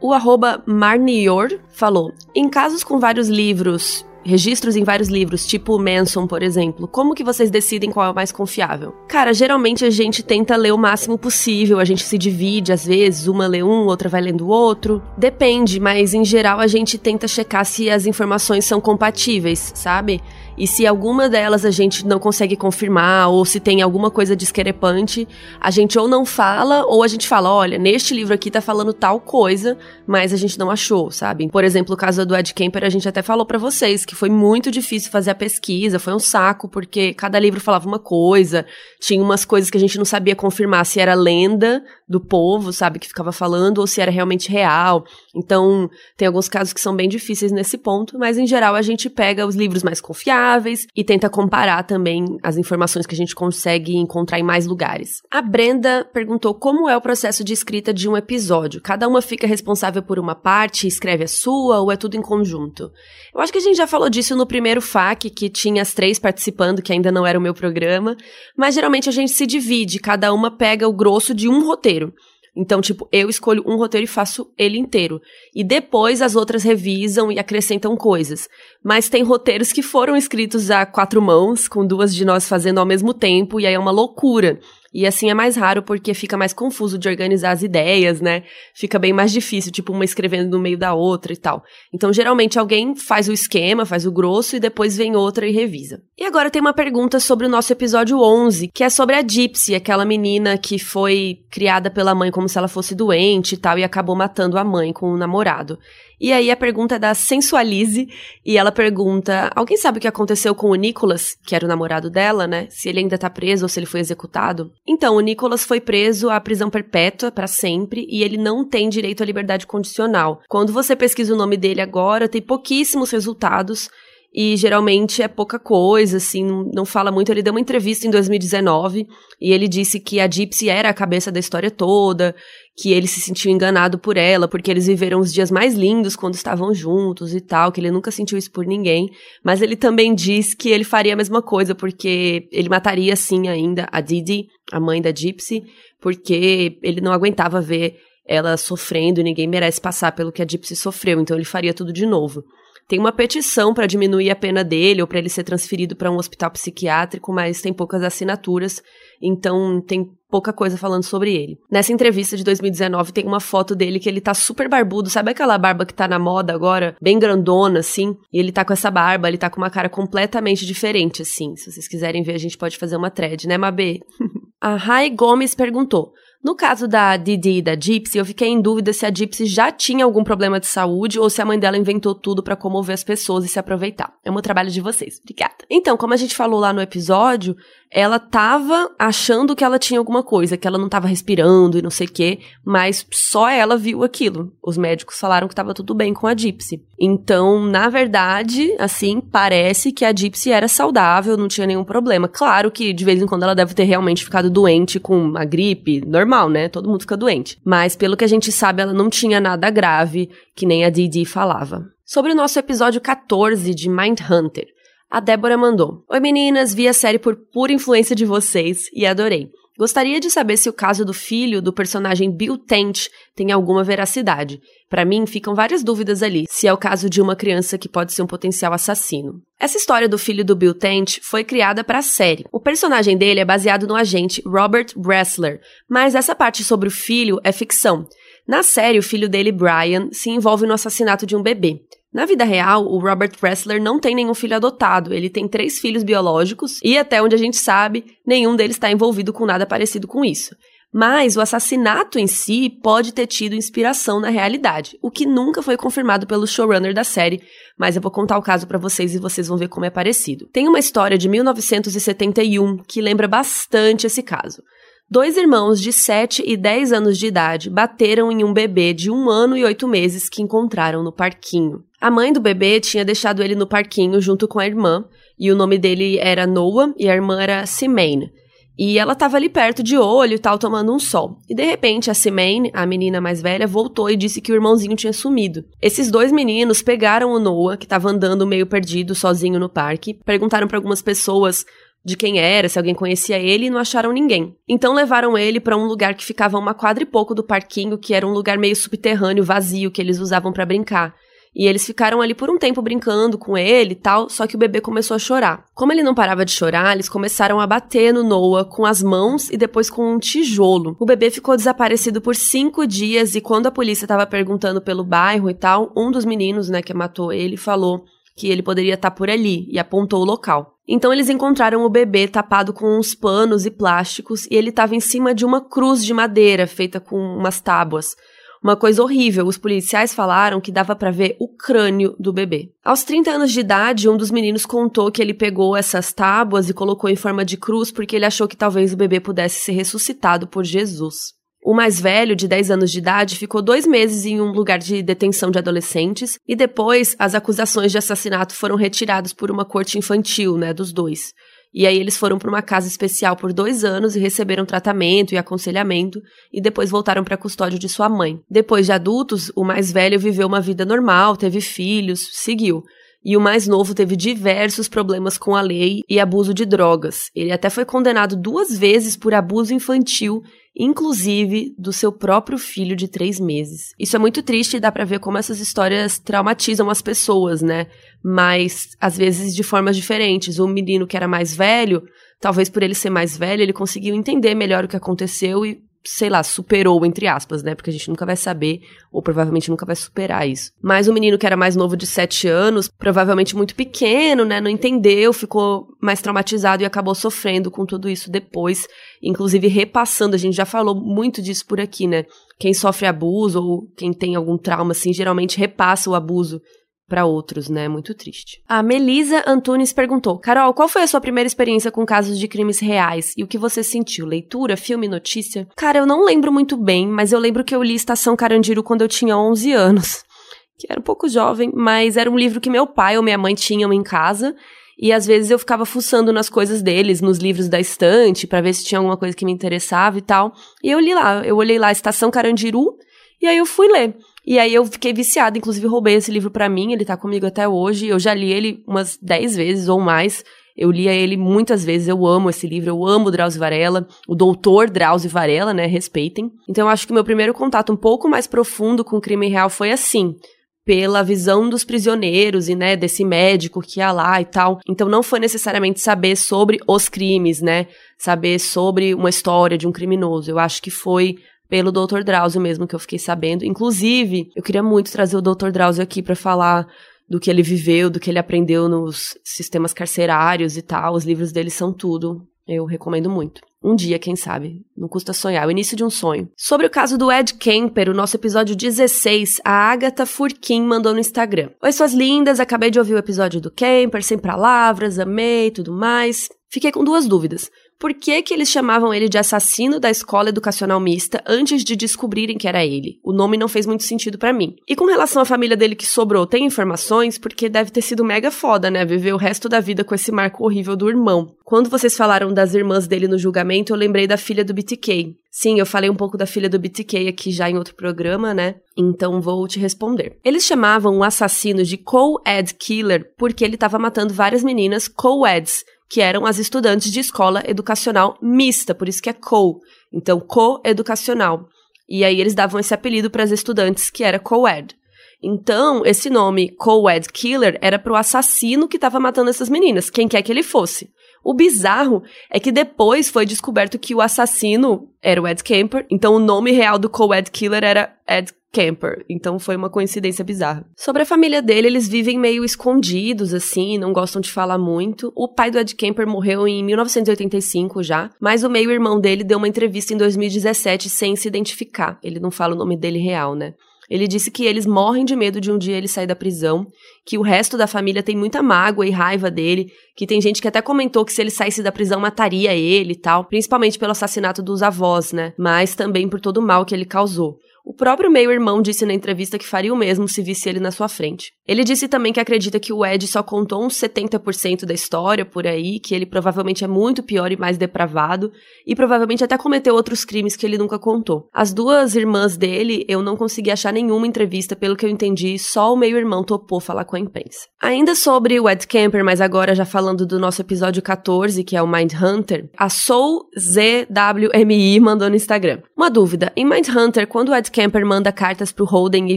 O 0.00 0.12
arroba 0.12 0.62
Marnior 0.66 1.58
falou: 1.70 2.12
em 2.34 2.48
casos 2.48 2.84
com 2.84 2.98
vários 2.98 3.28
livros, 3.28 4.06
registros 4.28 4.76
em 4.76 4.84
vários 4.84 5.08
livros, 5.08 5.46
tipo 5.46 5.78
Manson, 5.78 6.26
por 6.26 6.42
exemplo, 6.42 6.86
como 6.86 7.14
que 7.14 7.24
vocês 7.24 7.50
decidem 7.50 7.90
qual 7.90 8.06
é 8.06 8.10
o 8.10 8.14
mais 8.14 8.30
confiável? 8.30 8.94
Cara, 9.08 9.32
geralmente 9.32 9.86
a 9.86 9.90
gente 9.90 10.22
tenta 10.22 10.54
ler 10.54 10.72
o 10.72 10.78
máximo 10.78 11.16
possível, 11.16 11.80
a 11.80 11.84
gente 11.84 12.04
se 12.04 12.18
divide 12.18 12.70
às 12.70 12.84
vezes, 12.84 13.26
uma 13.26 13.46
lê 13.46 13.62
um, 13.62 13.86
outra 13.86 14.08
vai 14.08 14.20
lendo 14.20 14.46
o 14.46 14.48
outro. 14.48 15.02
Depende, 15.16 15.80
mas 15.80 16.12
em 16.12 16.26
geral 16.26 16.60
a 16.60 16.66
gente 16.66 16.98
tenta 16.98 17.26
checar 17.26 17.64
se 17.64 17.88
as 17.88 18.04
informações 18.04 18.66
são 18.66 18.82
compatíveis, 18.82 19.72
sabe? 19.74 20.20
E 20.58 20.66
se 20.66 20.84
alguma 20.86 21.28
delas 21.28 21.64
a 21.64 21.70
gente 21.70 22.04
não 22.04 22.18
consegue 22.18 22.56
confirmar, 22.56 23.28
ou 23.28 23.44
se 23.44 23.60
tem 23.60 23.80
alguma 23.80 24.10
coisa 24.10 24.34
discrepante, 24.34 25.26
a 25.60 25.70
gente 25.70 25.96
ou 25.96 26.08
não 26.08 26.26
fala, 26.26 26.84
ou 26.84 27.04
a 27.04 27.08
gente 27.08 27.28
fala: 27.28 27.52
olha, 27.52 27.78
neste 27.78 28.12
livro 28.12 28.34
aqui 28.34 28.50
tá 28.50 28.60
falando 28.60 28.92
tal 28.92 29.20
coisa, 29.20 29.78
mas 30.04 30.32
a 30.32 30.36
gente 30.36 30.58
não 30.58 30.68
achou, 30.68 31.12
sabe? 31.12 31.48
Por 31.48 31.62
exemplo, 31.62 31.94
o 31.94 31.96
caso 31.96 32.26
do 32.26 32.36
Ed 32.36 32.52
Kemper, 32.52 32.84
a 32.84 32.88
gente 32.88 33.08
até 33.08 33.22
falou 33.22 33.46
para 33.46 33.56
vocês 33.56 34.04
que 34.04 34.16
foi 34.18 34.28
muito 34.28 34.68
difícil 34.68 35.12
fazer 35.12 35.30
a 35.30 35.34
pesquisa, 35.34 36.00
foi 36.00 36.12
um 36.12 36.18
saco, 36.18 36.68
porque 36.68 37.14
cada 37.14 37.38
livro 37.38 37.60
falava 37.60 37.86
uma 37.86 38.00
coisa, 38.00 38.66
tinha 39.00 39.22
umas 39.22 39.44
coisas 39.44 39.70
que 39.70 39.76
a 39.76 39.80
gente 39.80 39.96
não 39.96 40.04
sabia 40.04 40.34
confirmar 40.34 40.84
se 40.84 40.98
era 40.98 41.14
lenda 41.14 41.84
do 42.08 42.20
povo, 42.20 42.72
sabe, 42.72 42.98
que 42.98 43.06
ficava 43.06 43.30
falando, 43.30 43.78
ou 43.78 43.86
se 43.86 44.00
era 44.00 44.10
realmente 44.10 44.50
real. 44.50 45.04
Então, 45.34 45.88
tem 46.16 46.26
alguns 46.26 46.48
casos 46.48 46.72
que 46.72 46.80
são 46.80 46.96
bem 46.96 47.08
difíceis 47.08 47.52
nesse 47.52 47.78
ponto, 47.78 48.18
mas 48.18 48.36
em 48.36 48.46
geral 48.46 48.74
a 48.74 48.82
gente 48.82 49.08
pega 49.08 49.46
os 49.46 49.54
livros 49.54 49.82
mais 49.82 50.00
confiáveis 50.00 50.86
e 50.96 51.04
tenta 51.04 51.30
comparar 51.30 51.84
também 51.84 52.24
as 52.42 52.56
informações 52.56 53.06
que 53.06 53.14
a 53.14 53.18
gente 53.18 53.34
consegue 53.34 53.96
encontrar 53.96 54.40
em 54.40 54.42
mais 54.42 54.66
lugares. 54.66 55.22
A 55.30 55.40
Brenda 55.40 56.04
perguntou 56.12 56.54
como 56.54 56.88
é 56.88 56.96
o 56.96 57.00
processo 57.00 57.44
de 57.44 57.52
escrita 57.52 57.94
de 57.94 58.08
um 58.08 58.16
episódio. 58.16 58.80
Cada 58.80 59.06
uma 59.06 59.22
fica 59.22 59.46
responsável 59.46 60.02
por 60.02 60.18
uma 60.18 60.34
parte, 60.34 60.88
escreve 60.88 61.24
a 61.24 61.28
sua 61.28 61.80
ou 61.80 61.92
é 61.92 61.96
tudo 61.96 62.16
em 62.16 62.22
conjunto? 62.22 62.90
Eu 63.32 63.40
acho 63.40 63.52
que 63.52 63.58
a 63.58 63.62
gente 63.62 63.76
já 63.76 63.86
falou 63.86 63.97
disso 64.06 64.36
no 64.36 64.46
primeiro 64.46 64.82
FAQ, 64.82 65.30
que 65.30 65.48
tinha 65.48 65.80
as 65.80 65.94
três 65.94 66.18
participando, 66.18 66.82
que 66.82 66.92
ainda 66.92 67.10
não 67.10 67.26
era 67.26 67.38
o 67.38 67.42
meu 67.42 67.54
programa, 67.54 68.14
mas 68.54 68.74
geralmente 68.74 69.08
a 69.08 69.12
gente 69.12 69.32
se 69.32 69.46
divide, 69.46 69.98
cada 69.98 70.32
uma 70.32 70.50
pega 70.50 70.86
o 70.86 70.92
grosso 70.92 71.34
de 71.34 71.48
um 71.48 71.66
roteiro. 71.66 72.12
Então, 72.56 72.80
tipo, 72.80 73.08
eu 73.12 73.30
escolho 73.30 73.62
um 73.64 73.76
roteiro 73.76 74.04
e 74.04 74.08
faço 74.08 74.52
ele 74.58 74.78
inteiro. 74.78 75.20
E 75.54 75.62
depois 75.62 76.20
as 76.20 76.34
outras 76.34 76.64
revisam 76.64 77.30
e 77.30 77.38
acrescentam 77.38 77.96
coisas. 77.96 78.48
Mas 78.82 79.08
tem 79.08 79.22
roteiros 79.22 79.72
que 79.72 79.82
foram 79.82 80.16
escritos 80.16 80.70
a 80.70 80.86
quatro 80.86 81.20
mãos, 81.20 81.66
com 81.66 81.86
duas 81.86 82.14
de 82.14 82.24
nós 82.24 82.48
fazendo 82.48 82.78
ao 82.78 82.86
mesmo 82.86 83.12
tempo, 83.12 83.60
e 83.60 83.66
aí 83.66 83.74
é 83.74 83.78
uma 83.78 83.90
loucura. 83.90 84.60
E 84.92 85.06
assim 85.06 85.28
é 85.28 85.34
mais 85.34 85.54
raro 85.54 85.82
porque 85.82 86.14
fica 86.14 86.36
mais 86.36 86.52
confuso 86.54 86.98
de 86.98 87.08
organizar 87.08 87.50
as 87.50 87.62
ideias, 87.62 88.20
né? 88.20 88.44
Fica 88.74 88.98
bem 88.98 89.12
mais 89.12 89.30
difícil, 89.30 89.70
tipo, 89.70 89.92
uma 89.92 90.04
escrevendo 90.04 90.50
no 90.50 90.58
meio 90.58 90.78
da 90.78 90.94
outra 90.94 91.32
e 91.32 91.36
tal. 91.36 91.62
Então, 91.92 92.12
geralmente, 92.12 92.58
alguém 92.58 92.96
faz 92.96 93.28
o 93.28 93.32
esquema, 93.32 93.84
faz 93.84 94.06
o 94.06 94.12
grosso 94.12 94.56
e 94.56 94.60
depois 94.60 94.96
vem 94.96 95.14
outra 95.14 95.46
e 95.46 95.52
revisa. 95.52 96.00
E 96.16 96.24
agora 96.24 96.50
tem 96.50 96.60
uma 96.60 96.72
pergunta 96.72 97.20
sobre 97.20 97.46
o 97.46 97.50
nosso 97.50 97.70
episódio 97.72 98.18
11, 98.18 98.68
que 98.72 98.82
é 98.82 98.88
sobre 98.88 99.14
a 99.14 99.22
Gypsy, 99.22 99.74
aquela 99.74 100.06
menina 100.06 100.56
que 100.56 100.78
foi 100.78 101.40
criada 101.50 101.90
pela 101.90 102.14
mãe 102.14 102.30
como 102.30 102.48
se 102.48 102.56
ela 102.56 102.68
fosse 102.68 102.94
doente 102.94 103.54
e 103.54 103.58
tal, 103.58 103.78
e 103.78 103.84
acabou 103.84 104.16
matando 104.16 104.56
a 104.56 104.64
mãe 104.64 104.92
com 104.92 105.12
o 105.12 105.18
namorado. 105.18 105.78
E 106.20 106.32
aí 106.32 106.50
a 106.50 106.56
pergunta 106.56 106.96
é 106.96 106.98
da 106.98 107.14
Sensualize, 107.14 108.08
e 108.44 108.58
ela 108.58 108.72
pergunta: 108.72 109.50
alguém 109.54 109.76
sabe 109.76 109.98
o 109.98 110.00
que 110.00 110.08
aconteceu 110.08 110.54
com 110.54 110.70
o 110.70 110.74
Nicholas, 110.74 111.36
que 111.46 111.54
era 111.54 111.64
o 111.64 111.68
namorado 111.68 112.10
dela, 112.10 112.46
né? 112.46 112.66
Se 112.70 112.88
ele 112.88 113.00
ainda 113.00 113.18
tá 113.18 113.30
preso 113.30 113.64
ou 113.64 113.68
se 113.68 113.78
ele 113.78 113.86
foi 113.86 114.00
executado? 114.00 114.72
Então, 114.86 115.16
o 115.16 115.20
Nicholas 115.20 115.64
foi 115.64 115.80
preso 115.80 116.30
à 116.30 116.40
prisão 116.40 116.70
perpétua 116.70 117.30
para 117.30 117.46
sempre 117.46 118.06
e 118.08 118.22
ele 118.22 118.36
não 118.36 118.68
tem 118.68 118.88
direito 118.88 119.22
à 119.22 119.26
liberdade 119.26 119.66
condicional. 119.66 120.40
Quando 120.48 120.72
você 120.72 120.96
pesquisa 120.96 121.34
o 121.34 121.36
nome 121.36 121.56
dele 121.56 121.80
agora, 121.80 122.28
tem 122.28 122.42
pouquíssimos 122.42 123.10
resultados 123.10 123.88
e 124.32 124.56
geralmente 124.56 125.22
é 125.22 125.28
pouca 125.28 125.58
coisa, 125.58 126.18
assim, 126.18 126.44
não, 126.72 126.84
fala 126.84 127.10
muito. 127.10 127.32
Ele 127.32 127.42
deu 127.42 127.52
uma 127.52 127.60
entrevista 127.60 128.06
em 128.06 128.10
2019 128.10 129.06
e 129.40 129.52
ele 129.52 129.66
disse 129.66 129.98
que 129.98 130.20
a 130.20 130.28
Gypsy 130.30 130.68
era 130.68 130.90
a 130.90 130.94
cabeça 130.94 131.32
da 131.32 131.40
história 131.40 131.70
toda, 131.70 132.36
que 132.80 132.92
ele 132.92 133.08
se 133.08 133.20
sentiu 133.20 133.50
enganado 133.50 133.98
por 133.98 134.16
ela, 134.16 134.46
porque 134.46 134.70
eles 134.70 134.86
viveram 134.86 135.18
os 135.18 135.34
dias 135.34 135.50
mais 135.50 135.74
lindos 135.74 136.14
quando 136.14 136.34
estavam 136.34 136.72
juntos 136.72 137.34
e 137.34 137.40
tal, 137.40 137.72
que 137.72 137.80
ele 137.80 137.90
nunca 137.90 138.12
sentiu 138.12 138.38
isso 138.38 138.52
por 138.52 138.64
ninguém. 138.64 139.10
Mas 139.42 139.60
ele 139.60 139.74
também 139.74 140.14
diz 140.14 140.54
que 140.54 140.68
ele 140.68 140.84
faria 140.84 141.14
a 141.14 141.16
mesma 141.16 141.42
coisa, 141.42 141.74
porque 141.74 142.48
ele 142.52 142.68
mataria 142.68 143.16
sim 143.16 143.48
ainda 143.48 143.88
a 143.90 144.00
Didi, 144.00 144.46
a 144.70 144.78
mãe 144.78 145.02
da 145.02 145.10
Gypsy, 145.10 145.64
porque 146.00 146.78
ele 146.80 147.00
não 147.00 147.12
aguentava 147.12 147.60
ver 147.60 147.96
ela 148.24 148.56
sofrendo 148.56 149.20
e 149.20 149.24
ninguém 149.24 149.48
merece 149.48 149.80
passar 149.80 150.12
pelo 150.12 150.30
que 150.30 150.40
a 150.40 150.46
Gypsy 150.46 150.76
sofreu, 150.76 151.20
então 151.20 151.36
ele 151.36 151.44
faria 151.44 151.74
tudo 151.74 151.92
de 151.92 152.06
novo. 152.06 152.44
Tem 152.88 152.98
uma 152.98 153.12
petição 153.12 153.74
para 153.74 153.86
diminuir 153.86 154.30
a 154.30 154.36
pena 154.36 154.64
dele 154.64 155.02
ou 155.02 155.06
para 155.06 155.18
ele 155.18 155.28
ser 155.28 155.44
transferido 155.44 155.94
para 155.94 156.10
um 156.10 156.16
hospital 156.16 156.50
psiquiátrico, 156.50 157.30
mas 157.30 157.60
tem 157.60 157.70
poucas 157.70 158.02
assinaturas, 158.02 158.82
então 159.20 159.82
tem 159.86 160.06
pouca 160.30 160.54
coisa 160.54 160.78
falando 160.78 161.02
sobre 161.02 161.34
ele. 161.34 161.58
Nessa 161.70 161.92
entrevista 161.92 162.34
de 162.34 162.42
2019 162.42 163.12
tem 163.12 163.26
uma 163.26 163.40
foto 163.40 163.76
dele 163.76 164.00
que 164.00 164.08
ele 164.08 164.22
tá 164.22 164.32
super 164.32 164.70
barbudo, 164.70 165.10
sabe 165.10 165.32
aquela 165.32 165.58
barba 165.58 165.84
que 165.84 165.92
tá 165.92 166.08
na 166.08 166.18
moda 166.18 166.54
agora, 166.54 166.96
bem 167.00 167.18
grandona 167.18 167.80
assim, 167.80 168.16
e 168.32 168.38
ele 168.38 168.52
tá 168.52 168.64
com 168.64 168.72
essa 168.72 168.90
barba, 168.90 169.28
ele 169.28 169.38
tá 169.38 169.50
com 169.50 169.58
uma 169.58 169.70
cara 169.70 169.90
completamente 169.90 170.64
diferente 170.64 171.20
assim. 171.20 171.56
Se 171.56 171.70
vocês 171.70 171.86
quiserem 171.86 172.22
ver, 172.22 172.34
a 172.34 172.38
gente 172.38 172.56
pode 172.56 172.78
fazer 172.78 172.96
uma 172.96 173.10
thread, 173.10 173.46
né, 173.46 173.58
Mabê? 173.58 174.00
a 174.60 174.76
Rai 174.76 175.10
Gomes 175.10 175.54
perguntou: 175.54 176.14
no 176.42 176.54
caso 176.54 176.86
da 176.86 177.16
Didi 177.16 177.58
e 177.58 177.62
da 177.62 177.74
Gypsy, 177.74 178.16
eu 178.16 178.24
fiquei 178.24 178.48
em 178.48 178.60
dúvida 178.60 178.92
se 178.92 179.04
a 179.04 179.10
Gypsy 179.10 179.44
já 179.46 179.72
tinha 179.72 180.04
algum 180.04 180.22
problema 180.22 180.60
de 180.60 180.66
saúde 180.66 181.18
ou 181.18 181.28
se 181.28 181.42
a 181.42 181.44
mãe 181.44 181.58
dela 181.58 181.76
inventou 181.76 182.14
tudo 182.14 182.42
para 182.42 182.54
comover 182.54 182.94
as 182.94 183.02
pessoas 183.02 183.44
e 183.44 183.48
se 183.48 183.58
aproveitar. 183.58 184.14
É 184.24 184.30
o 184.30 184.42
trabalho 184.42 184.70
de 184.70 184.80
vocês. 184.80 185.18
Obrigada. 185.20 185.56
Então, 185.68 185.96
como 185.96 186.14
a 186.14 186.16
gente 186.16 186.36
falou 186.36 186.60
lá 186.60 186.72
no 186.72 186.80
episódio, 186.80 187.56
ela 187.90 188.18
tava 188.18 188.90
achando 188.98 189.56
que 189.56 189.64
ela 189.64 189.78
tinha 189.78 189.98
alguma 189.98 190.22
coisa, 190.22 190.56
que 190.56 190.66
ela 190.66 190.78
não 190.78 190.88
tava 190.88 191.08
respirando 191.08 191.78
e 191.78 191.82
não 191.82 191.90
sei 191.90 192.06
o 192.06 192.12
quê, 192.12 192.38
mas 192.64 193.06
só 193.10 193.48
ela 193.48 193.76
viu 193.76 194.04
aquilo. 194.04 194.52
Os 194.62 194.76
médicos 194.76 195.18
falaram 195.18 195.48
que 195.48 195.54
tava 195.54 195.74
tudo 195.74 195.94
bem 195.94 196.14
com 196.14 196.26
a 196.26 196.36
Gypsy. 196.36 196.84
Então, 197.00 197.64
na 197.64 197.88
verdade, 197.88 198.74
assim, 198.78 199.20
parece 199.20 199.90
que 199.90 200.04
a 200.04 200.14
Gypsy 200.14 200.50
era 200.50 200.68
saudável, 200.68 201.36
não 201.36 201.48
tinha 201.48 201.66
nenhum 201.66 201.84
problema. 201.84 202.28
Claro 202.28 202.70
que 202.70 202.92
de 202.92 203.04
vez 203.04 203.20
em 203.20 203.26
quando 203.26 203.42
ela 203.42 203.54
deve 203.54 203.74
ter 203.74 203.84
realmente 203.84 204.24
ficado 204.24 204.50
doente 204.50 205.00
com 205.00 205.18
uma 205.18 205.44
gripe, 205.44 206.04
normal, 206.06 206.27
né? 206.48 206.68
Todo 206.68 206.88
mundo 206.88 207.00
fica 207.00 207.16
doente. 207.16 207.58
Mas 207.64 207.96
pelo 207.96 208.16
que 208.16 208.24
a 208.24 208.28
gente 208.28 208.52
sabe, 208.52 208.82
ela 208.82 208.92
não 208.92 209.08
tinha 209.08 209.40
nada 209.40 209.70
grave, 209.70 210.30
que 210.54 210.66
nem 210.66 210.84
a 210.84 210.90
Didi 210.90 211.24
falava. 211.24 211.84
Sobre 212.04 212.32
o 212.32 212.34
nosso 212.34 212.58
episódio 212.58 213.00
14 213.00 213.74
de 213.74 213.88
Mindhunter. 213.88 214.66
A 215.10 215.20
Débora 215.20 215.56
mandou: 215.56 216.04
Oi 216.10 216.20
meninas, 216.20 216.74
vi 216.74 216.86
a 216.86 216.92
série 216.92 217.18
por 217.18 217.36
pura 217.52 217.72
influência 217.72 218.14
de 218.14 218.26
vocês 218.26 218.90
e 218.92 219.06
adorei. 219.06 219.48
Gostaria 219.78 220.18
de 220.18 220.28
saber 220.28 220.56
se 220.56 220.68
o 220.68 220.72
caso 220.72 221.04
do 221.04 221.14
filho 221.14 221.62
do 221.62 221.72
personagem 221.72 222.34
Bill 222.34 222.58
Tent 222.58 223.06
tem 223.36 223.52
alguma 223.52 223.84
veracidade. 223.84 224.60
Para 224.90 225.04
mim, 225.04 225.24
ficam 225.24 225.54
várias 225.54 225.84
dúvidas 225.84 226.20
ali, 226.20 226.46
se 226.48 226.66
é 226.66 226.72
o 226.72 226.76
caso 226.76 227.08
de 227.08 227.22
uma 227.22 227.36
criança 227.36 227.78
que 227.78 227.88
pode 227.88 228.12
ser 228.12 228.22
um 228.22 228.26
potencial 228.26 228.72
assassino. 228.72 229.40
Essa 229.56 229.78
história 229.78 230.08
do 230.08 230.18
filho 230.18 230.44
do 230.44 230.56
Bill 230.56 230.74
Tent 230.74 231.20
foi 231.22 231.44
criada 231.44 231.84
para 231.84 232.00
a 232.00 232.02
série. 232.02 232.44
O 232.50 232.58
personagem 232.58 233.16
dele 233.16 233.38
é 233.38 233.44
baseado 233.44 233.86
no 233.86 233.94
agente 233.94 234.42
Robert 234.44 234.88
Bressler, 234.96 235.60
mas 235.88 236.16
essa 236.16 236.34
parte 236.34 236.64
sobre 236.64 236.88
o 236.88 236.92
filho 236.92 237.38
é 237.44 237.52
ficção. 237.52 238.04
Na 238.48 238.64
série, 238.64 238.98
o 238.98 239.02
filho 239.02 239.28
dele, 239.28 239.52
Brian, 239.52 240.08
se 240.10 240.28
envolve 240.28 240.66
no 240.66 240.74
assassinato 240.74 241.24
de 241.24 241.36
um 241.36 241.42
bebê. 241.42 241.82
Na 242.12 242.24
vida 242.24 242.44
real, 242.44 242.86
o 242.86 242.98
Robert 242.98 243.32
Wrestler 243.42 243.82
não 243.82 244.00
tem 244.00 244.14
nenhum 244.14 244.34
filho 244.34 244.56
adotado, 244.56 245.12
ele 245.12 245.28
tem 245.28 245.46
três 245.46 245.78
filhos 245.78 246.02
biológicos 246.02 246.80
e, 246.82 246.96
até 246.96 247.22
onde 247.22 247.34
a 247.34 247.38
gente 247.38 247.56
sabe, 247.58 248.04
nenhum 248.26 248.56
deles 248.56 248.76
está 248.76 248.90
envolvido 248.90 249.32
com 249.32 249.44
nada 249.44 249.66
parecido 249.66 250.08
com 250.08 250.24
isso. 250.24 250.56
Mas 250.90 251.36
o 251.36 251.40
assassinato 251.42 252.18
em 252.18 252.26
si 252.26 252.70
pode 252.82 253.12
ter 253.12 253.26
tido 253.26 253.54
inspiração 253.54 254.20
na 254.20 254.30
realidade, 254.30 254.98
o 255.02 255.10
que 255.10 255.26
nunca 255.26 255.62
foi 255.62 255.76
confirmado 255.76 256.26
pelo 256.26 256.46
showrunner 256.46 256.94
da 256.94 257.04
série, 257.04 257.42
mas 257.78 257.94
eu 257.94 258.00
vou 258.00 258.10
contar 258.10 258.38
o 258.38 258.42
caso 258.42 258.66
para 258.66 258.78
vocês 258.78 259.14
e 259.14 259.18
vocês 259.18 259.48
vão 259.48 259.58
ver 259.58 259.68
como 259.68 259.84
é 259.84 259.90
parecido. 259.90 260.48
Tem 260.50 260.66
uma 260.66 260.78
história 260.78 261.18
de 261.18 261.28
1971 261.28 262.78
que 262.88 263.02
lembra 263.02 263.28
bastante 263.28 264.06
esse 264.06 264.22
caso. 264.22 264.62
Dois 265.10 265.36
irmãos 265.36 265.78
de 265.80 265.92
7 265.92 266.42
e 266.46 266.56
10 266.56 266.92
anos 266.92 267.18
de 267.18 267.26
idade 267.26 267.68
bateram 267.68 268.32
em 268.32 268.42
um 268.42 268.52
bebê 268.52 268.94
de 268.94 269.10
um 269.10 269.28
ano 269.28 269.58
e 269.58 269.64
oito 269.64 269.86
meses 269.86 270.28
que 270.28 270.42
encontraram 270.42 271.02
no 271.02 271.12
parquinho. 271.12 271.82
A 272.00 272.12
mãe 272.12 272.32
do 272.32 272.40
bebê 272.40 272.78
tinha 272.78 273.04
deixado 273.04 273.42
ele 273.42 273.56
no 273.56 273.66
parquinho 273.66 274.20
junto 274.20 274.46
com 274.46 274.60
a 274.60 274.66
irmã, 274.66 275.04
e 275.36 275.50
o 275.50 275.56
nome 275.56 275.78
dele 275.78 276.16
era 276.18 276.46
Noah 276.46 276.94
e 276.96 277.08
a 277.08 277.14
irmã 277.14 277.40
era 277.40 277.66
Simane. 277.66 278.30
E 278.78 278.96
ela 278.96 279.14
estava 279.14 279.36
ali 279.36 279.48
perto 279.48 279.82
de 279.82 279.98
olho 279.98 280.34
e 280.34 280.38
tal, 280.38 280.56
tomando 280.56 280.94
um 280.94 281.00
sol. 281.00 281.40
E 281.48 281.54
de 281.54 281.64
repente 281.64 282.08
a 282.08 282.14
Simane, 282.14 282.70
a 282.72 282.86
menina 282.86 283.20
mais 283.20 283.42
velha, 283.42 283.66
voltou 283.66 284.08
e 284.08 284.16
disse 284.16 284.40
que 284.40 284.52
o 284.52 284.54
irmãozinho 284.54 284.94
tinha 284.94 285.12
sumido. 285.12 285.64
Esses 285.82 286.08
dois 286.08 286.30
meninos 286.30 286.80
pegaram 286.80 287.32
o 287.32 287.40
Noah, 287.40 287.76
que 287.76 287.86
estava 287.86 288.08
andando 288.08 288.46
meio 288.46 288.66
perdido 288.66 289.16
sozinho 289.16 289.58
no 289.58 289.68
parque, 289.68 290.14
perguntaram 290.24 290.68
para 290.68 290.78
algumas 290.78 291.02
pessoas 291.02 291.66
de 292.04 292.16
quem 292.16 292.38
era, 292.38 292.68
se 292.68 292.78
alguém 292.78 292.94
conhecia 292.94 293.40
ele, 293.40 293.66
e 293.66 293.70
não 293.70 293.80
acharam 293.80 294.12
ninguém. 294.12 294.54
Então 294.68 294.94
levaram 294.94 295.36
ele 295.36 295.58
para 295.58 295.76
um 295.76 295.84
lugar 295.84 296.14
que 296.14 296.24
ficava 296.24 296.56
uma 296.56 296.72
quadra 296.72 297.02
e 297.02 297.06
pouco 297.06 297.34
do 297.34 297.42
parquinho, 297.42 297.98
que 297.98 298.14
era 298.14 298.24
um 298.24 298.32
lugar 298.32 298.56
meio 298.56 298.76
subterrâneo, 298.76 299.42
vazio, 299.42 299.90
que 299.90 300.00
eles 300.00 300.20
usavam 300.20 300.52
para 300.52 300.64
brincar. 300.64 301.12
E 301.58 301.66
eles 301.66 301.84
ficaram 301.84 302.20
ali 302.20 302.34
por 302.34 302.48
um 302.48 302.56
tempo 302.56 302.80
brincando 302.80 303.36
com 303.36 303.58
ele 303.58 303.92
e 303.92 303.96
tal, 303.96 304.28
só 304.28 304.46
que 304.46 304.54
o 304.54 304.58
bebê 304.58 304.80
começou 304.80 305.16
a 305.16 305.18
chorar. 305.18 305.64
Como 305.74 305.92
ele 305.92 306.04
não 306.04 306.14
parava 306.14 306.44
de 306.44 306.52
chorar, 306.52 306.94
eles 306.94 307.08
começaram 307.08 307.58
a 307.58 307.66
bater 307.66 308.14
no 308.14 308.22
Noah 308.22 308.64
com 308.64 308.86
as 308.86 309.02
mãos 309.02 309.50
e 309.50 309.56
depois 309.56 309.90
com 309.90 310.14
um 310.14 310.20
tijolo. 310.20 310.96
O 311.00 311.04
bebê 311.04 311.32
ficou 311.32 311.56
desaparecido 311.56 312.20
por 312.20 312.36
cinco 312.36 312.86
dias 312.86 313.34
e 313.34 313.40
quando 313.40 313.66
a 313.66 313.72
polícia 313.72 314.04
estava 314.04 314.24
perguntando 314.24 314.80
pelo 314.80 315.02
bairro 315.02 315.50
e 315.50 315.54
tal, 315.54 315.92
um 315.96 316.12
dos 316.12 316.24
meninos, 316.24 316.68
né, 316.68 316.80
que 316.80 316.94
matou 316.94 317.32
ele, 317.32 317.56
falou 317.56 318.04
que 318.36 318.48
ele 318.48 318.62
poderia 318.62 318.94
estar 318.94 319.10
tá 319.10 319.16
por 319.16 319.28
ali 319.28 319.66
e 319.68 319.80
apontou 319.80 320.22
o 320.22 320.24
local. 320.24 320.76
Então 320.86 321.12
eles 321.12 321.28
encontraram 321.28 321.84
o 321.84 321.90
bebê 321.90 322.28
tapado 322.28 322.72
com 322.72 322.96
uns 322.96 323.16
panos 323.16 323.66
e 323.66 323.70
plásticos 323.70 324.46
e 324.46 324.54
ele 324.54 324.70
estava 324.70 324.94
em 324.94 325.00
cima 325.00 325.34
de 325.34 325.44
uma 325.44 325.60
cruz 325.60 326.04
de 326.04 326.14
madeira 326.14 326.68
feita 326.68 327.00
com 327.00 327.16
umas 327.16 327.60
tábuas. 327.60 328.14
Uma 328.62 328.76
coisa 328.76 329.02
horrível, 329.02 329.46
os 329.46 329.56
policiais 329.56 330.12
falaram 330.12 330.60
que 330.60 330.72
dava 330.72 330.96
para 330.96 331.10
ver 331.10 331.36
o 331.38 331.48
crânio 331.48 332.16
do 332.18 332.32
bebê. 332.32 332.70
Aos 332.84 333.04
30 333.04 333.30
anos 333.30 333.52
de 333.52 333.60
idade, 333.60 334.08
um 334.08 334.16
dos 334.16 334.30
meninos 334.30 334.66
contou 334.66 335.12
que 335.12 335.22
ele 335.22 335.32
pegou 335.32 335.76
essas 335.76 336.12
tábuas 336.12 336.68
e 336.68 336.74
colocou 336.74 337.08
em 337.08 337.16
forma 337.16 337.44
de 337.44 337.56
cruz 337.56 337.90
porque 337.90 338.16
ele 338.16 338.26
achou 338.26 338.48
que 338.48 338.56
talvez 338.56 338.92
o 338.92 338.96
bebê 338.96 339.20
pudesse 339.20 339.60
ser 339.60 339.72
ressuscitado 339.72 340.46
por 340.46 340.64
Jesus. 340.64 341.38
O 341.62 341.74
mais 341.74 342.00
velho, 342.00 342.36
de 342.36 342.48
10 342.48 342.70
anos 342.70 342.90
de 342.90 342.98
idade, 342.98 343.36
ficou 343.36 343.60
dois 343.60 343.86
meses 343.86 344.24
em 344.24 344.40
um 344.40 344.52
lugar 344.52 344.78
de 344.78 345.02
detenção 345.02 345.50
de 345.50 345.58
adolescentes 345.58 346.38
e 346.46 346.56
depois 346.56 347.14
as 347.18 347.34
acusações 347.34 347.92
de 347.92 347.98
assassinato 347.98 348.54
foram 348.54 348.76
retiradas 348.76 349.32
por 349.32 349.50
uma 349.50 349.64
corte 349.64 349.98
infantil, 349.98 350.56
né, 350.56 350.72
dos 350.72 350.92
dois. 350.92 351.32
E 351.72 351.86
aí 351.86 351.98
eles 351.98 352.16
foram 352.16 352.38
para 352.38 352.48
uma 352.48 352.62
casa 352.62 352.88
especial 352.88 353.36
por 353.36 353.52
dois 353.52 353.84
anos 353.84 354.16
e 354.16 354.20
receberam 354.20 354.64
tratamento 354.64 355.32
e 355.32 355.38
aconselhamento 355.38 356.20
e 356.52 356.60
depois 356.60 356.90
voltaram 356.90 357.22
para 357.22 357.34
a 357.34 357.38
custódia 357.38 357.78
de 357.78 357.88
sua 357.88 358.08
mãe. 358.08 358.40
Depois 358.50 358.86
de 358.86 358.92
adultos, 358.92 359.52
o 359.54 359.64
mais 359.64 359.92
velho 359.92 360.18
viveu 360.18 360.46
uma 360.46 360.60
vida 360.60 360.84
normal, 360.84 361.36
teve 361.36 361.60
filhos, 361.60 362.30
seguiu 362.32 362.82
e 363.24 363.36
o 363.36 363.40
mais 363.40 363.66
novo 363.66 363.94
teve 363.94 364.16
diversos 364.16 364.88
problemas 364.88 365.36
com 365.36 365.54
a 365.54 365.60
lei 365.60 366.00
e 366.08 366.20
abuso 366.20 366.54
de 366.54 366.64
drogas. 366.64 367.30
Ele 367.34 367.52
até 367.52 367.68
foi 367.68 367.84
condenado 367.84 368.36
duas 368.36 368.76
vezes 368.78 369.16
por 369.16 369.34
abuso 369.34 369.74
infantil 369.74 370.42
inclusive 370.78 371.74
do 371.76 371.92
seu 371.92 372.12
próprio 372.12 372.56
filho 372.56 372.94
de 372.94 373.08
três 373.08 373.40
meses. 373.40 373.92
Isso 373.98 374.14
é 374.14 374.18
muito 374.18 374.42
triste 374.42 374.76
e 374.76 374.80
dá 374.80 374.92
pra 374.92 375.04
ver 375.04 375.18
como 375.18 375.36
essas 375.36 375.58
histórias 375.58 376.20
traumatizam 376.20 376.88
as 376.88 377.02
pessoas, 377.02 377.60
né? 377.60 377.88
Mas 378.22 378.90
às 379.00 379.18
vezes 379.18 379.54
de 379.54 379.64
formas 379.64 379.96
diferentes. 379.96 380.60
O 380.60 380.68
menino 380.68 381.06
que 381.06 381.16
era 381.16 381.26
mais 381.26 381.54
velho, 381.54 382.04
talvez 382.40 382.68
por 382.68 382.82
ele 382.84 382.94
ser 382.94 383.10
mais 383.10 383.36
velho, 383.36 383.62
ele 383.62 383.72
conseguiu 383.72 384.14
entender 384.14 384.54
melhor 384.54 384.84
o 384.84 384.88
que 384.88 384.96
aconteceu 384.96 385.66
e 385.66 385.82
sei 386.04 386.30
lá, 386.30 386.42
superou, 386.42 387.04
entre 387.04 387.26
aspas, 387.26 387.62
né? 387.62 387.74
Porque 387.74 387.90
a 387.90 387.92
gente 387.92 388.08
nunca 388.08 388.24
vai 388.24 388.36
saber, 388.36 388.80
ou 389.12 389.22
provavelmente 389.22 389.70
nunca 389.70 389.84
vai 389.84 389.96
superar 389.96 390.48
isso. 390.48 390.72
Mas 390.82 391.08
o 391.08 391.12
menino 391.12 391.38
que 391.38 391.46
era 391.46 391.56
mais 391.56 391.76
novo 391.76 391.96
de 391.96 392.06
7 392.06 392.48
anos, 392.48 392.88
provavelmente 392.88 393.56
muito 393.56 393.74
pequeno, 393.74 394.44
né? 394.44 394.60
Não 394.60 394.70
entendeu, 394.70 395.32
ficou 395.32 395.88
mais 396.00 396.20
traumatizado 396.22 396.82
e 396.82 396.86
acabou 396.86 397.14
sofrendo 397.14 397.70
com 397.70 397.84
tudo 397.84 398.08
isso 398.08 398.30
depois. 398.30 398.86
Inclusive 399.22 399.68
repassando, 399.68 400.34
a 400.34 400.38
gente 400.38 400.56
já 400.56 400.64
falou 400.64 400.94
muito 400.94 401.42
disso 401.42 401.66
por 401.66 401.80
aqui, 401.80 402.06
né? 402.06 402.24
Quem 402.58 402.74
sofre 402.74 403.06
abuso 403.06 403.62
ou 403.62 403.88
quem 403.96 404.12
tem 404.12 404.34
algum 404.34 404.56
trauma, 404.56 404.92
assim, 404.92 405.12
geralmente 405.12 405.58
repassa 405.58 406.10
o 406.10 406.14
abuso 406.14 406.60
para 407.08 407.24
outros, 407.24 407.68
né? 407.68 407.88
Muito 407.88 408.14
triste. 408.14 408.60
A 408.68 408.82
Melisa 408.82 409.42
Antunes 409.46 409.92
perguntou: 409.92 410.38
Carol, 410.38 410.74
qual 410.74 410.88
foi 410.88 411.02
a 411.02 411.06
sua 411.06 411.20
primeira 411.20 411.46
experiência 411.46 411.90
com 411.90 412.04
casos 412.04 412.38
de 412.38 412.46
crimes 412.46 412.78
reais 412.78 413.32
e 413.36 413.42
o 413.42 413.46
que 413.46 413.56
você 413.56 413.82
sentiu? 413.82 414.26
Leitura, 414.26 414.76
filme, 414.76 415.08
notícia? 415.08 415.66
Cara, 415.74 415.98
eu 415.98 416.06
não 416.06 416.24
lembro 416.24 416.52
muito 416.52 416.76
bem, 416.76 417.08
mas 417.08 417.32
eu 417.32 417.38
lembro 417.38 417.64
que 417.64 417.74
eu 417.74 417.82
li 417.82 417.94
Estação 417.94 418.36
Carandiru 418.36 418.82
quando 418.82 419.02
eu 419.02 419.08
tinha 419.08 419.36
11 419.36 419.72
anos. 419.72 420.24
Que 420.80 420.86
era 420.88 421.00
um 421.00 421.02
pouco 421.02 421.28
jovem, 421.28 421.72
mas 421.74 422.16
era 422.16 422.30
um 422.30 422.38
livro 422.38 422.60
que 422.60 422.70
meu 422.70 422.86
pai 422.86 423.16
ou 423.16 423.22
minha 423.24 423.36
mãe 423.36 423.52
tinham 423.52 423.92
em 423.92 424.00
casa. 424.00 424.54
E 424.96 425.12
às 425.12 425.26
vezes 425.26 425.50
eu 425.50 425.58
ficava 425.58 425.84
fuçando 425.84 426.32
nas 426.32 426.48
coisas 426.48 426.82
deles, 426.82 427.20
nos 427.20 427.38
livros 427.38 427.68
da 427.68 427.80
estante, 427.80 428.46
para 428.46 428.60
ver 428.60 428.72
se 428.74 428.84
tinha 428.84 429.00
alguma 429.00 429.16
coisa 429.16 429.34
que 429.34 429.44
me 429.44 429.50
interessava 429.50 430.18
e 430.18 430.22
tal. 430.22 430.52
E 430.80 430.88
eu 430.88 431.00
li 431.00 431.12
lá, 431.14 431.42
eu 431.44 431.56
olhei 431.56 431.80
lá 431.80 431.90
Estação 431.90 432.30
Carandiru, 432.30 432.96
e 433.40 433.46
aí 433.46 433.56
eu 433.58 433.66
fui 433.66 433.88
ler. 433.88 434.16
E 434.50 434.58
aí 434.58 434.72
eu 434.72 434.86
fiquei 434.86 435.12
viciada, 435.12 435.58
inclusive 435.58 435.86
roubei 435.86 436.14
esse 436.14 436.32
livro 436.32 436.50
para 436.50 436.70
mim, 436.70 436.94
ele 436.94 437.04
tá 437.04 437.18
comigo 437.18 437.44
até 437.44 437.68
hoje. 437.68 438.06
Eu 438.06 438.18
já 438.18 438.32
li 438.32 438.50
ele 438.50 438.82
umas 438.88 439.18
10 439.20 439.54
vezes 439.54 439.88
ou 439.90 440.00
mais. 440.00 440.42
Eu 440.74 440.90
lia 440.90 441.12
ele 441.12 441.36
muitas 441.36 441.84
vezes, 441.84 442.08
eu 442.08 442.26
amo 442.26 442.48
esse 442.48 442.66
livro, 442.66 442.88
eu 442.88 443.06
amo 443.06 443.30
Drauzio 443.30 443.60
Varela, 443.60 444.08
o 444.26 444.34
doutor 444.34 444.88
Drauzio 444.88 445.28
Varela, 445.28 445.74
né, 445.74 445.84
respeitem. 445.84 446.50
Então 446.66 446.86
eu 446.86 446.88
acho 446.88 447.06
que 447.06 447.12
meu 447.12 447.24
primeiro 447.24 447.52
contato 447.52 447.92
um 447.92 447.96
pouco 447.96 448.26
mais 448.26 448.46
profundo 448.46 449.04
com 449.04 449.18
o 449.18 449.20
crime 449.20 449.48
real 449.48 449.68
foi 449.68 449.92
assim, 449.92 450.34
pela 450.82 451.22
visão 451.22 451.68
dos 451.68 451.84
prisioneiros 451.84 452.70
e, 452.70 452.74
né, 452.74 452.96
desse 452.96 453.26
médico 453.26 453.82
que 453.82 454.00
ia 454.00 454.10
lá 454.12 454.40
e 454.40 454.46
tal. 454.46 454.78
Então 454.88 455.10
não 455.10 455.22
foi 455.22 455.40
necessariamente 455.40 456.00
saber 456.00 456.36
sobre 456.36 456.78
os 456.88 457.06
crimes, 457.06 457.60
né, 457.60 457.86
saber 458.16 458.58
sobre 458.58 459.14
uma 459.14 459.28
história 459.28 459.76
de 459.76 459.86
um 459.86 459.92
criminoso. 459.92 460.50
Eu 460.50 460.58
acho 460.58 460.80
que 460.80 460.90
foi 460.90 461.36
pelo 461.68 461.92
Dr. 461.92 462.22
Drauzio 462.24 462.60
mesmo 462.60 462.86
que 462.86 462.94
eu 462.94 462.98
fiquei 462.98 463.18
sabendo. 463.18 463.64
Inclusive, 463.64 464.50
eu 464.56 464.62
queria 464.62 464.82
muito 464.82 465.12
trazer 465.12 465.36
o 465.36 465.42
Dr. 465.42 465.70
Drauzio 465.70 466.02
aqui 466.02 466.22
para 466.22 466.34
falar 466.34 466.86
do 467.28 467.38
que 467.38 467.50
ele 467.50 467.62
viveu, 467.62 468.08
do 468.08 468.18
que 468.18 468.30
ele 468.30 468.38
aprendeu 468.38 468.88
nos 468.88 469.36
sistemas 469.44 469.92
carcerários 469.92 470.76
e 470.76 470.82
tal. 470.82 471.14
Os 471.14 471.24
livros 471.24 471.52
dele 471.52 471.70
são 471.70 471.92
tudo. 471.92 472.46
Eu 472.66 472.84
recomendo 472.84 473.30
muito. 473.30 473.62
Um 473.82 473.94
dia, 473.94 474.18
quem 474.18 474.34
sabe? 474.34 474.82
Não 474.96 475.08
custa 475.08 475.32
sonhar. 475.32 475.66
O 475.66 475.70
início 475.70 475.96
de 475.96 476.04
um 476.04 476.10
sonho. 476.10 476.50
Sobre 476.56 476.86
o 476.86 476.90
caso 476.90 477.16
do 477.16 477.30
Ed 477.30 477.54
Kemper, 477.54 478.10
o 478.10 478.14
nosso 478.14 478.36
episódio 478.36 478.74
16, 478.74 479.60
a 479.64 479.90
Agatha 479.90 480.26
Furquim 480.26 480.82
mandou 480.82 481.14
no 481.14 481.20
Instagram. 481.20 481.70
Oi, 481.82 481.92
suas 481.92 482.12
lindas. 482.12 482.60
Acabei 482.60 482.90
de 482.90 482.98
ouvir 482.98 483.14
o 483.14 483.18
episódio 483.18 483.60
do 483.60 483.70
Kemper, 483.70 484.22
sem 484.22 484.36
palavras, 484.36 485.18
amei, 485.18 485.70
tudo 485.70 485.92
mais. 485.92 486.48
Fiquei 486.70 486.92
com 486.92 487.04
duas 487.04 487.26
dúvidas 487.26 487.70
por 487.98 488.14
que, 488.14 488.42
que 488.42 488.54
eles 488.54 488.68
chamavam 488.68 489.12
ele 489.12 489.28
de 489.28 489.38
assassino 489.38 489.98
da 489.98 490.08
escola 490.08 490.50
educacional 490.50 491.00
mista 491.00 491.42
antes 491.46 491.82
de 491.82 491.96
descobrirem 491.96 492.56
que 492.56 492.68
era 492.68 492.84
ele. 492.84 493.18
O 493.24 493.32
nome 493.32 493.56
não 493.56 493.66
fez 493.66 493.86
muito 493.86 494.04
sentido 494.04 494.38
para 494.38 494.52
mim. 494.52 494.76
E 494.86 494.94
com 494.94 495.06
relação 495.06 495.42
à 495.42 495.44
família 495.44 495.76
dele 495.76 495.96
que 495.96 496.06
sobrou, 496.06 496.46
tem 496.46 496.64
informações? 496.64 497.38
Porque 497.38 497.68
deve 497.68 497.90
ter 497.90 498.02
sido 498.02 498.24
mega 498.24 498.50
foda, 498.50 498.90
né? 498.90 499.04
Viver 499.04 499.32
o 499.32 499.38
resto 499.38 499.68
da 499.68 499.80
vida 499.80 500.04
com 500.04 500.14
esse 500.14 500.30
marco 500.30 500.64
horrível 500.64 500.94
do 500.94 501.08
irmão. 501.08 501.54
Quando 501.64 501.90
vocês 501.90 502.16
falaram 502.16 502.52
das 502.54 502.72
irmãs 502.72 503.06
dele 503.06 503.26
no 503.26 503.36
julgamento, 503.36 503.92
eu 503.92 503.96
lembrei 503.96 504.26
da 504.26 504.36
filha 504.36 504.64
do 504.64 504.72
BTK. 504.72 505.36
Sim, 505.50 505.78
eu 505.80 505.86
falei 505.86 506.08
um 506.08 506.14
pouco 506.14 506.38
da 506.38 506.46
filha 506.46 506.68
do 506.68 506.78
BTK 506.78 507.26
aqui 507.26 507.50
já 507.50 507.68
em 507.68 507.76
outro 507.76 507.94
programa, 507.94 508.54
né? 508.54 508.76
Então 508.96 509.40
vou 509.40 509.66
te 509.66 509.78
responder. 509.80 510.38
Eles 510.44 510.64
chamavam 510.64 511.18
o 511.18 511.24
assassino 511.24 511.82
de 511.82 511.96
co-ed 511.96 512.74
killer 512.74 513.32
porque 513.36 513.64
ele 513.64 513.74
estava 513.74 513.98
matando 513.98 514.32
várias 514.32 514.62
meninas 514.62 515.08
co-eds 515.08 515.84
que 516.08 516.20
eram 516.20 516.46
as 516.46 516.58
estudantes 516.58 517.12
de 517.12 517.20
escola 517.20 517.62
educacional 517.66 518.38
mista, 518.40 518.94
por 518.94 519.08
isso 519.08 519.22
que 519.22 519.28
é 519.28 519.32
co. 519.32 519.80
Então, 520.12 520.40
co-educacional. 520.40 521.68
E 522.08 522.24
aí 522.24 522.40
eles 522.40 522.54
davam 522.54 522.80
esse 522.80 522.94
apelido 522.94 523.30
para 523.30 523.42
as 523.42 523.50
estudantes 523.50 524.08
que 524.08 524.24
era 524.24 524.38
co-ed. 524.38 524.96
Então, 525.42 526.04
esse 526.04 526.30
nome 526.30 526.74
co-ed 526.76 527.28
killer 527.32 527.78
era 527.80 527.98
pro 527.98 528.16
assassino 528.16 528.88
que 528.88 528.96
estava 528.96 529.20
matando 529.20 529.50
essas 529.50 529.68
meninas, 529.68 530.10
quem 530.10 530.26
quer 530.26 530.42
que 530.42 530.50
ele 530.50 530.62
fosse. 530.62 531.10
O 531.48 531.54
bizarro 531.54 532.22
é 532.50 532.60
que 532.60 532.70
depois 532.70 533.30
foi 533.30 533.46
descoberto 533.46 533.98
que 533.98 534.14
o 534.14 534.20
assassino 534.20 535.08
era 535.22 535.40
o 535.40 535.48
Ed 535.48 535.64
Kemper, 535.64 536.04
então 536.10 536.34
o 536.34 536.38
nome 536.38 536.72
real 536.72 536.98
do 536.98 537.08
co-ed 537.08 537.50
killer 537.50 537.82
era 537.82 538.14
Ed 538.28 538.52
Camper. 538.70 539.24
Então 539.30 539.58
foi 539.58 539.74
uma 539.74 539.88
coincidência 539.88 540.44
bizarra. 540.44 540.84
Sobre 540.94 541.22
a 541.22 541.24
família 541.24 541.62
dele, 541.62 541.86
eles 541.86 542.06
vivem 542.06 542.38
meio 542.38 542.66
escondidos, 542.66 543.54
assim, 543.54 543.96
não 543.96 544.12
gostam 544.12 544.42
de 544.42 544.52
falar 544.52 544.76
muito. 544.76 545.32
O 545.34 545.48
pai 545.48 545.70
do 545.70 545.78
Ed 545.78 545.96
Camper 545.96 546.26
morreu 546.26 546.68
em 546.68 546.84
1985 546.84 548.02
já, 548.02 548.30
mas 548.38 548.62
o 548.62 548.68
meio-irmão 548.68 549.18
dele 549.18 549.42
deu 549.42 549.56
uma 549.56 549.68
entrevista 549.68 550.12
em 550.12 550.18
2017 550.18 551.08
sem 551.08 551.34
se 551.34 551.48
identificar. 551.48 552.18
Ele 552.22 552.38
não 552.38 552.50
fala 552.50 552.74
o 552.74 552.78
nome 552.78 552.94
dele 552.94 553.20
real, 553.20 553.54
né? 553.54 553.72
Ele 554.08 554.26
disse 554.26 554.50
que 554.50 554.64
eles 554.64 554.86
morrem 554.86 555.24
de 555.24 555.36
medo 555.36 555.60
de 555.60 555.70
um 555.70 555.76
dia 555.76 555.96
ele 555.96 556.08
sair 556.08 556.26
da 556.26 556.34
prisão, 556.34 556.86
que 557.26 557.36
o 557.36 557.42
resto 557.42 557.76
da 557.76 557.86
família 557.86 558.22
tem 558.22 558.36
muita 558.36 558.62
mágoa 558.62 559.06
e 559.06 559.10
raiva 559.10 559.50
dele, 559.50 559.92
que 560.16 560.26
tem 560.26 560.40
gente 560.40 560.62
que 560.62 560.68
até 560.68 560.80
comentou 560.80 561.24
que 561.24 561.32
se 561.32 561.42
ele 561.42 561.50
saísse 561.50 561.82
da 561.82 561.92
prisão 561.92 562.18
mataria 562.18 562.74
ele 562.74 563.12
e 563.12 563.20
tal, 563.20 563.44
principalmente 563.44 563.98
pelo 563.98 564.12
assassinato 564.12 564.62
dos 564.62 564.82
avós, 564.82 565.32
né? 565.32 565.52
Mas 565.58 565.94
também 565.94 566.28
por 566.28 566.40
todo 566.40 566.58
o 566.58 566.62
mal 566.62 566.86
que 566.86 566.94
ele 566.94 567.04
causou. 567.04 567.58
O 567.88 567.94
próprio 567.94 568.30
meio-irmão 568.30 568.82
disse 568.82 569.06
na 569.06 569.14
entrevista 569.14 569.56
que 569.56 569.66
faria 569.66 569.94
o 569.94 569.96
mesmo 569.96 570.28
se 570.28 570.42
visse 570.42 570.68
ele 570.68 570.78
na 570.78 570.90
sua 570.90 571.08
frente. 571.08 571.52
Ele 571.66 571.82
disse 571.82 572.06
também 572.06 572.34
que 572.34 572.40
acredita 572.40 572.78
que 572.78 572.92
o 572.92 573.04
Ed 573.04 573.26
só 573.26 573.42
contou 573.42 573.82
uns 573.82 573.94
70% 573.94 574.84
da 574.84 574.92
história 574.92 575.42
por 575.42 575.66
aí, 575.66 575.98
que 575.98 576.14
ele 576.14 576.26
provavelmente 576.26 576.84
é 576.84 576.86
muito 576.86 577.22
pior 577.22 577.50
e 577.50 577.56
mais 577.56 577.78
depravado, 577.78 578.52
e 578.86 578.94
provavelmente 578.94 579.42
até 579.42 579.56
cometeu 579.56 579.94
outros 579.94 580.22
crimes 580.22 580.54
que 580.54 580.66
ele 580.66 580.76
nunca 580.76 580.98
contou. 580.98 581.48
As 581.50 581.72
duas 581.72 582.14
irmãs 582.14 582.58
dele, 582.58 583.06
eu 583.08 583.22
não 583.22 583.38
consegui 583.38 583.70
achar 583.70 583.90
nenhuma 583.90 584.26
entrevista, 584.26 584.76
pelo 584.76 584.94
que 584.94 585.06
eu 585.06 585.10
entendi, 585.10 585.58
só 585.58 585.90
o 585.90 585.96
meio-irmão 585.96 586.44
topou 586.44 586.80
falar 586.80 587.06
com 587.06 587.16
a 587.16 587.20
imprensa. 587.20 587.60
Ainda 587.80 588.14
sobre 588.14 588.60
o 588.60 588.68
Ed 588.68 588.86
Camper, 588.86 589.24
mas 589.24 589.40
agora 589.40 589.74
já 589.74 589.86
falando 589.86 590.26
do 590.26 590.38
nosso 590.38 590.60
episódio 590.60 591.02
14, 591.02 591.64
que 591.64 591.74
é 591.74 591.80
o 591.80 591.88
Mind 591.88 592.12
Hunter, 592.12 592.68
a 592.76 592.90
Soul 592.90 593.48
ZWMI 593.58 595.00
mandou 595.00 595.30
no 595.30 595.36
Instagram. 595.36 595.80
Uma 595.96 596.10
dúvida, 596.10 596.52
em 596.54 596.66
Mind 596.66 596.88
Hunter, 596.88 597.26
quando 597.26 597.48
o 597.48 597.54
Ed 597.54 597.77
Camper 597.78 598.04
manda 598.04 598.32
cartas 598.32 598.72
pro 598.72 598.84
Holden 598.84 599.30
ir 599.30 599.36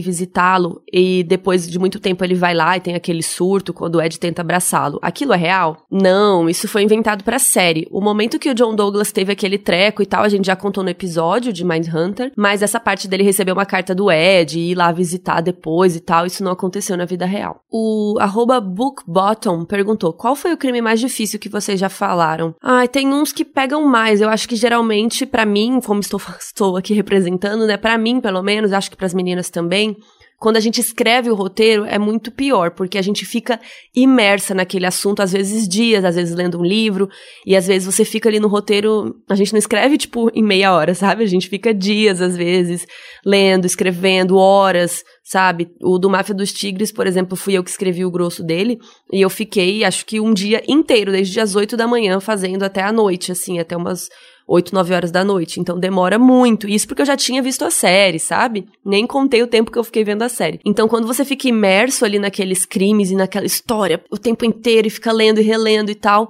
visitá-lo 0.00 0.82
e 0.92 1.22
depois 1.22 1.70
de 1.70 1.78
muito 1.78 2.00
tempo 2.00 2.24
ele 2.24 2.34
vai 2.34 2.52
lá 2.52 2.76
e 2.76 2.80
tem 2.80 2.96
aquele 2.96 3.22
surto 3.22 3.72
quando 3.72 3.94
o 3.94 4.02
Ed 4.02 4.18
tenta 4.18 4.42
abraçá-lo. 4.42 4.98
Aquilo 5.00 5.32
é 5.32 5.36
real? 5.36 5.86
Não, 5.88 6.48
isso 6.48 6.66
foi 6.66 6.82
inventado 6.82 7.22
pra 7.22 7.38
série. 7.38 7.86
O 7.88 8.00
momento 8.00 8.40
que 8.40 8.50
o 8.50 8.54
John 8.54 8.74
Douglas 8.74 9.12
teve 9.12 9.30
aquele 9.30 9.58
treco 9.58 10.02
e 10.02 10.06
tal, 10.06 10.24
a 10.24 10.28
gente 10.28 10.46
já 10.46 10.56
contou 10.56 10.82
no 10.82 10.90
episódio 10.90 11.52
de 11.52 11.64
Mindhunter, 11.64 12.32
mas 12.36 12.62
essa 12.62 12.80
parte 12.80 13.06
dele 13.06 13.22
receber 13.22 13.52
uma 13.52 13.64
carta 13.64 13.94
do 13.94 14.10
Ed 14.10 14.58
e 14.58 14.72
ir 14.72 14.74
lá 14.74 14.90
visitar 14.90 15.40
depois 15.40 15.94
e 15.94 16.00
tal, 16.00 16.26
isso 16.26 16.42
não 16.42 16.50
aconteceu 16.50 16.96
na 16.96 17.04
vida 17.04 17.24
real. 17.24 17.60
O 17.70 18.18
bookbottom 18.60 19.64
perguntou, 19.64 20.12
qual 20.12 20.34
foi 20.34 20.52
o 20.52 20.56
crime 20.56 20.82
mais 20.82 20.98
difícil 20.98 21.38
que 21.38 21.48
vocês 21.48 21.78
já 21.78 21.88
falaram? 21.88 22.56
Ah, 22.60 22.88
tem 22.88 23.06
uns 23.06 23.32
que 23.32 23.44
pegam 23.44 23.86
mais. 23.86 24.20
Eu 24.20 24.28
acho 24.28 24.48
que 24.48 24.56
geralmente, 24.56 25.24
para 25.24 25.46
mim, 25.46 25.80
como 25.80 26.00
estou, 26.00 26.20
estou 26.40 26.76
aqui 26.76 26.92
representando, 26.92 27.68
né, 27.68 27.76
para 27.76 27.96
mim, 27.96 28.20
pelo 28.20 28.31
menos, 28.40 28.72
acho 28.72 28.88
que 28.88 28.96
para 28.96 29.06
as 29.06 29.14
meninas 29.14 29.50
também, 29.50 29.96
quando 30.42 30.56
a 30.56 30.60
gente 30.60 30.80
escreve 30.80 31.30
o 31.30 31.36
roteiro 31.36 31.84
é 31.84 32.00
muito 32.00 32.32
pior, 32.32 32.72
porque 32.72 32.98
a 32.98 33.02
gente 33.02 33.24
fica 33.24 33.60
imersa 33.94 34.52
naquele 34.52 34.84
assunto, 34.84 35.22
às 35.22 35.30
vezes 35.30 35.68
dias, 35.68 36.04
às 36.04 36.16
vezes 36.16 36.34
lendo 36.34 36.58
um 36.58 36.64
livro, 36.64 37.08
e 37.46 37.54
às 37.54 37.68
vezes 37.68 37.86
você 37.86 38.04
fica 38.04 38.28
ali 38.28 38.40
no 38.40 38.48
roteiro, 38.48 39.14
a 39.30 39.36
gente 39.36 39.52
não 39.52 39.58
escreve 39.60 39.96
tipo 39.96 40.28
em 40.34 40.42
meia 40.42 40.74
hora, 40.74 40.96
sabe? 40.96 41.22
A 41.22 41.28
gente 41.28 41.48
fica 41.48 41.72
dias 41.72 42.20
às 42.20 42.36
vezes 42.36 42.84
lendo, 43.24 43.66
escrevendo, 43.66 44.36
horas, 44.36 45.04
sabe? 45.22 45.68
O 45.80 45.96
do 45.96 46.10
Máfia 46.10 46.34
dos 46.34 46.52
Tigres, 46.52 46.90
por 46.90 47.06
exemplo, 47.06 47.36
fui 47.36 47.56
eu 47.56 47.62
que 47.62 47.70
escrevi 47.70 48.04
o 48.04 48.10
grosso 48.10 48.42
dele, 48.42 48.80
e 49.12 49.20
eu 49.20 49.30
fiquei, 49.30 49.84
acho 49.84 50.04
que 50.04 50.18
um 50.18 50.34
dia 50.34 50.60
inteiro, 50.66 51.12
desde 51.12 51.38
as 51.38 51.54
8 51.54 51.76
da 51.76 51.86
manhã, 51.86 52.18
fazendo 52.18 52.64
até 52.64 52.82
a 52.82 52.90
noite, 52.90 53.30
assim, 53.30 53.60
até 53.60 53.76
umas 53.76 54.08
8, 54.52 54.74
9 54.74 54.94
horas 54.94 55.10
da 55.10 55.24
noite. 55.24 55.58
Então 55.58 55.78
demora 55.78 56.18
muito. 56.18 56.68
Isso 56.68 56.86
porque 56.86 57.00
eu 57.00 57.06
já 57.06 57.16
tinha 57.16 57.42
visto 57.42 57.64
a 57.64 57.70
série, 57.70 58.18
sabe? 58.18 58.68
Nem 58.84 59.06
contei 59.06 59.42
o 59.42 59.46
tempo 59.46 59.70
que 59.70 59.78
eu 59.78 59.84
fiquei 59.84 60.04
vendo 60.04 60.22
a 60.22 60.28
série. 60.28 60.60
Então 60.64 60.86
quando 60.86 61.06
você 61.06 61.24
fica 61.24 61.48
imerso 61.48 62.04
ali 62.04 62.18
naqueles 62.18 62.66
crimes 62.66 63.10
e 63.10 63.16
naquela 63.16 63.46
história 63.46 64.04
o 64.10 64.18
tempo 64.18 64.44
inteiro 64.44 64.86
e 64.86 64.90
fica 64.90 65.10
lendo 65.10 65.40
e 65.40 65.42
relendo 65.42 65.90
e 65.90 65.94
tal, 65.94 66.28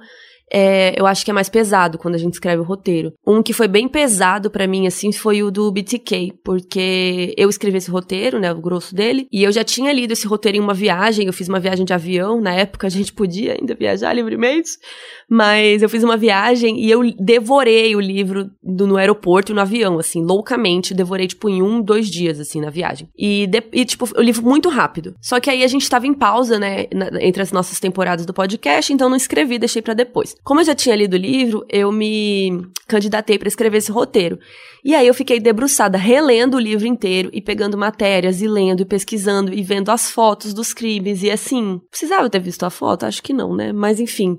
é, 0.53 0.95
eu 0.99 1.07
acho 1.07 1.25
que 1.25 1.31
é 1.31 1.35
mais 1.35 1.49
pesado 1.49 1.97
quando 1.97 2.15
a 2.15 2.19
gente 2.19 2.35
escreve 2.35 2.61
o 2.61 2.65
roteiro. 2.65 3.13
Um 3.27 3.43
que 3.43 3.55
foi 3.55 3.67
bem 3.67 3.89
pesado 3.89 4.51
para 4.51 4.67
mim, 4.67 4.87
assim, 4.87 5.11
foi 5.11 5.43
o 5.43 5.51
do 5.51 5.71
BTK, 5.73 6.35
porque 6.45 7.35
eu 7.39 7.49
escrevi 7.49 7.79
esse 7.79 7.91
roteiro, 7.91 8.39
né, 8.39 8.53
o 8.53 8.61
grosso 8.61 8.95
dele, 8.95 9.27
e 9.33 9.43
eu 9.43 9.51
já 9.51 9.65
tinha 9.65 9.93
lido 9.93 10.13
esse 10.13 10.27
roteiro 10.27 10.59
em 10.59 10.61
uma 10.61 10.75
viagem, 10.75 11.27
eu 11.27 11.33
fiz 11.33 11.49
uma 11.49 11.59
viagem 11.59 11.87
de 11.87 11.93
avião, 11.95 12.41
na 12.41 12.53
época 12.53 12.87
a 12.87 12.91
gente 12.91 13.13
podia 13.13 13.57
ainda 13.59 13.75
viajar 13.75 14.13
livremente, 14.13 14.71
mas 15.29 15.83
eu 15.83 15.89
fiz 15.89 16.05
uma 16.05 16.17
viagem 16.17 16.79
e 16.79 16.91
eu 16.91 17.01
devorei 17.19 17.97
o 17.97 18.01
livro 18.01 18.51
do, 18.63 18.87
no 18.87 18.97
aeroporto 18.97 19.53
e 19.53 19.55
no 19.55 19.61
avião, 19.61 19.99
assim, 19.99 20.23
loucamente, 20.23 20.93
devorei, 20.93 21.27
tipo, 21.27 21.49
em 21.49 21.63
um, 21.63 21.81
dois 21.81 22.11
dias, 22.11 22.39
assim, 22.39 22.61
na 22.61 22.69
viagem. 22.69 23.09
E, 23.17 23.47
de, 23.47 23.63
e 23.73 23.85
tipo, 23.85 24.07
o 24.17 24.21
livro 24.21 24.43
muito 24.43 24.69
rápido. 24.69 25.15
Só 25.21 25.41
que 25.41 25.49
aí 25.49 25.65
a 25.65 25.69
gente 25.69 25.89
tava 25.89 26.07
em 26.07 26.13
pausa, 26.13 26.59
né, 26.59 26.87
na, 26.93 27.23
entre 27.23 27.43
as 27.43 27.53
nossas 27.53 27.81
temporadas 27.81 28.27
do 28.27 28.35
podcast, 28.35 28.93
então 28.93 29.09
não 29.09 29.17
escrevi, 29.17 29.59
deixei 29.59 29.81
para 29.81 29.95
depois. 29.95 30.35
Como 30.45 30.61
eu 30.61 30.65
já 30.65 30.75
tinha 30.75 30.97
lido 30.97 31.15
o 31.15 31.19
livro, 31.19 31.65
eu 31.69 31.93
me 31.93 32.67
candidatei 32.89 33.39
para 33.39 33.47
escrever 33.47 33.79
esse 33.79 33.93
roteiro. 33.93 34.39
E 34.85 34.95
aí 34.95 35.07
eu 35.07 35.15
fiquei 35.15 35.39
debruçada, 35.39 35.97
relendo 35.97 36.57
o 36.57 36.61
livro 36.61 36.87
inteiro 36.87 37.31
e 37.33 37.41
pegando 37.41 37.79
matérias 37.79 38.43
e 38.43 38.49
lendo 38.49 38.83
e 38.83 38.85
pesquisando 38.85 39.55
e 39.55 39.63
vendo 39.63 39.91
as 39.91 40.11
fotos 40.11 40.53
dos 40.53 40.75
crimes 40.75 41.23
e 41.23 41.31
assim, 41.31 41.81
precisava 41.89 42.29
ter 42.29 42.41
visto 42.41 42.65
a 42.65 42.71
foto, 42.71 43.07
acho 43.07 43.23
que 43.23 43.33
não, 43.33 43.55
né? 43.55 43.73
Mas 43.73 44.01
enfim, 44.01 44.37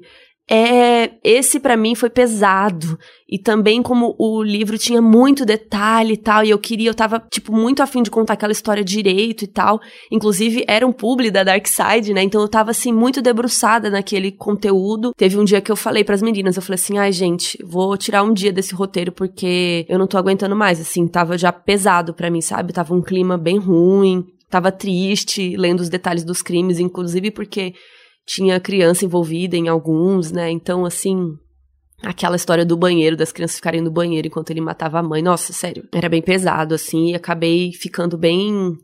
é, 0.49 1.11
esse 1.23 1.59
para 1.59 1.77
mim 1.77 1.95
foi 1.95 2.09
pesado. 2.09 2.97
E 3.29 3.39
também 3.39 3.81
como 3.81 4.15
o 4.19 4.43
livro 4.43 4.77
tinha 4.77 5.01
muito 5.01 5.45
detalhe 5.45 6.13
e 6.13 6.17
tal, 6.17 6.43
e 6.43 6.49
eu 6.49 6.59
queria, 6.59 6.89
eu 6.89 6.93
tava, 6.93 7.19
tipo, 7.31 7.51
muito 7.51 7.81
afim 7.81 8.03
de 8.03 8.11
contar 8.11 8.33
aquela 8.33 8.51
história 8.51 8.83
direito 8.83 9.43
e 9.43 9.47
tal. 9.47 9.79
Inclusive, 10.11 10.63
era 10.67 10.85
um 10.85 10.91
publi 10.91 11.31
da 11.31 11.43
Dark 11.43 11.65
Side, 11.65 12.13
né? 12.13 12.21
Então 12.21 12.41
eu 12.41 12.47
tava, 12.47 12.71
assim, 12.71 12.91
muito 12.91 13.21
debruçada 13.21 13.89
naquele 13.89 14.31
conteúdo. 14.31 15.13
Teve 15.15 15.39
um 15.39 15.43
dia 15.43 15.61
que 15.61 15.71
eu 15.71 15.75
falei 15.75 16.03
para 16.03 16.15
as 16.15 16.21
meninas, 16.21 16.55
eu 16.55 16.61
falei 16.61 16.75
assim, 16.75 16.97
ai, 16.97 17.11
gente, 17.11 17.57
vou 17.65 17.97
tirar 17.97 18.23
um 18.23 18.33
dia 18.33 18.51
desse 18.51 18.75
roteiro 18.75 19.11
porque 19.11 19.85
eu 19.89 19.97
não 19.97 20.07
tô 20.07 20.17
aguentando 20.17 20.55
mais, 20.55 20.79
assim, 20.79 21.07
tava 21.07 21.37
já 21.37 21.51
pesado 21.51 22.13
para 22.13 22.29
mim, 22.29 22.41
sabe? 22.41 22.73
Tava 22.73 22.93
um 22.93 23.01
clima 23.01 23.37
bem 23.37 23.57
ruim, 23.57 24.25
tava 24.49 24.71
triste, 24.71 25.55
lendo 25.57 25.79
os 25.79 25.89
detalhes 25.89 26.23
dos 26.23 26.41
crimes, 26.43 26.79
inclusive 26.79 27.31
porque 27.31 27.73
tinha 28.25 28.59
criança 28.59 29.05
envolvida 29.05 29.55
em 29.55 29.67
alguns, 29.67 30.31
né? 30.31 30.49
Então, 30.49 30.85
assim, 30.85 31.37
aquela 32.03 32.35
história 32.35 32.65
do 32.65 32.77
banheiro, 32.77 33.15
das 33.15 33.31
crianças 33.31 33.55
ficarem 33.55 33.81
no 33.81 33.89
banheiro 33.89 34.27
enquanto 34.27 34.51
ele 34.51 34.61
matava 34.61 34.99
a 34.99 35.03
mãe. 35.03 35.21
Nossa, 35.21 35.53
sério, 35.53 35.87
era 35.91 36.09
bem 36.09 36.21
pesado, 36.21 36.75
assim, 36.75 37.11
e 37.11 37.15
acabei 37.15 37.71
ficando 37.71 38.17
bem. 38.17 38.77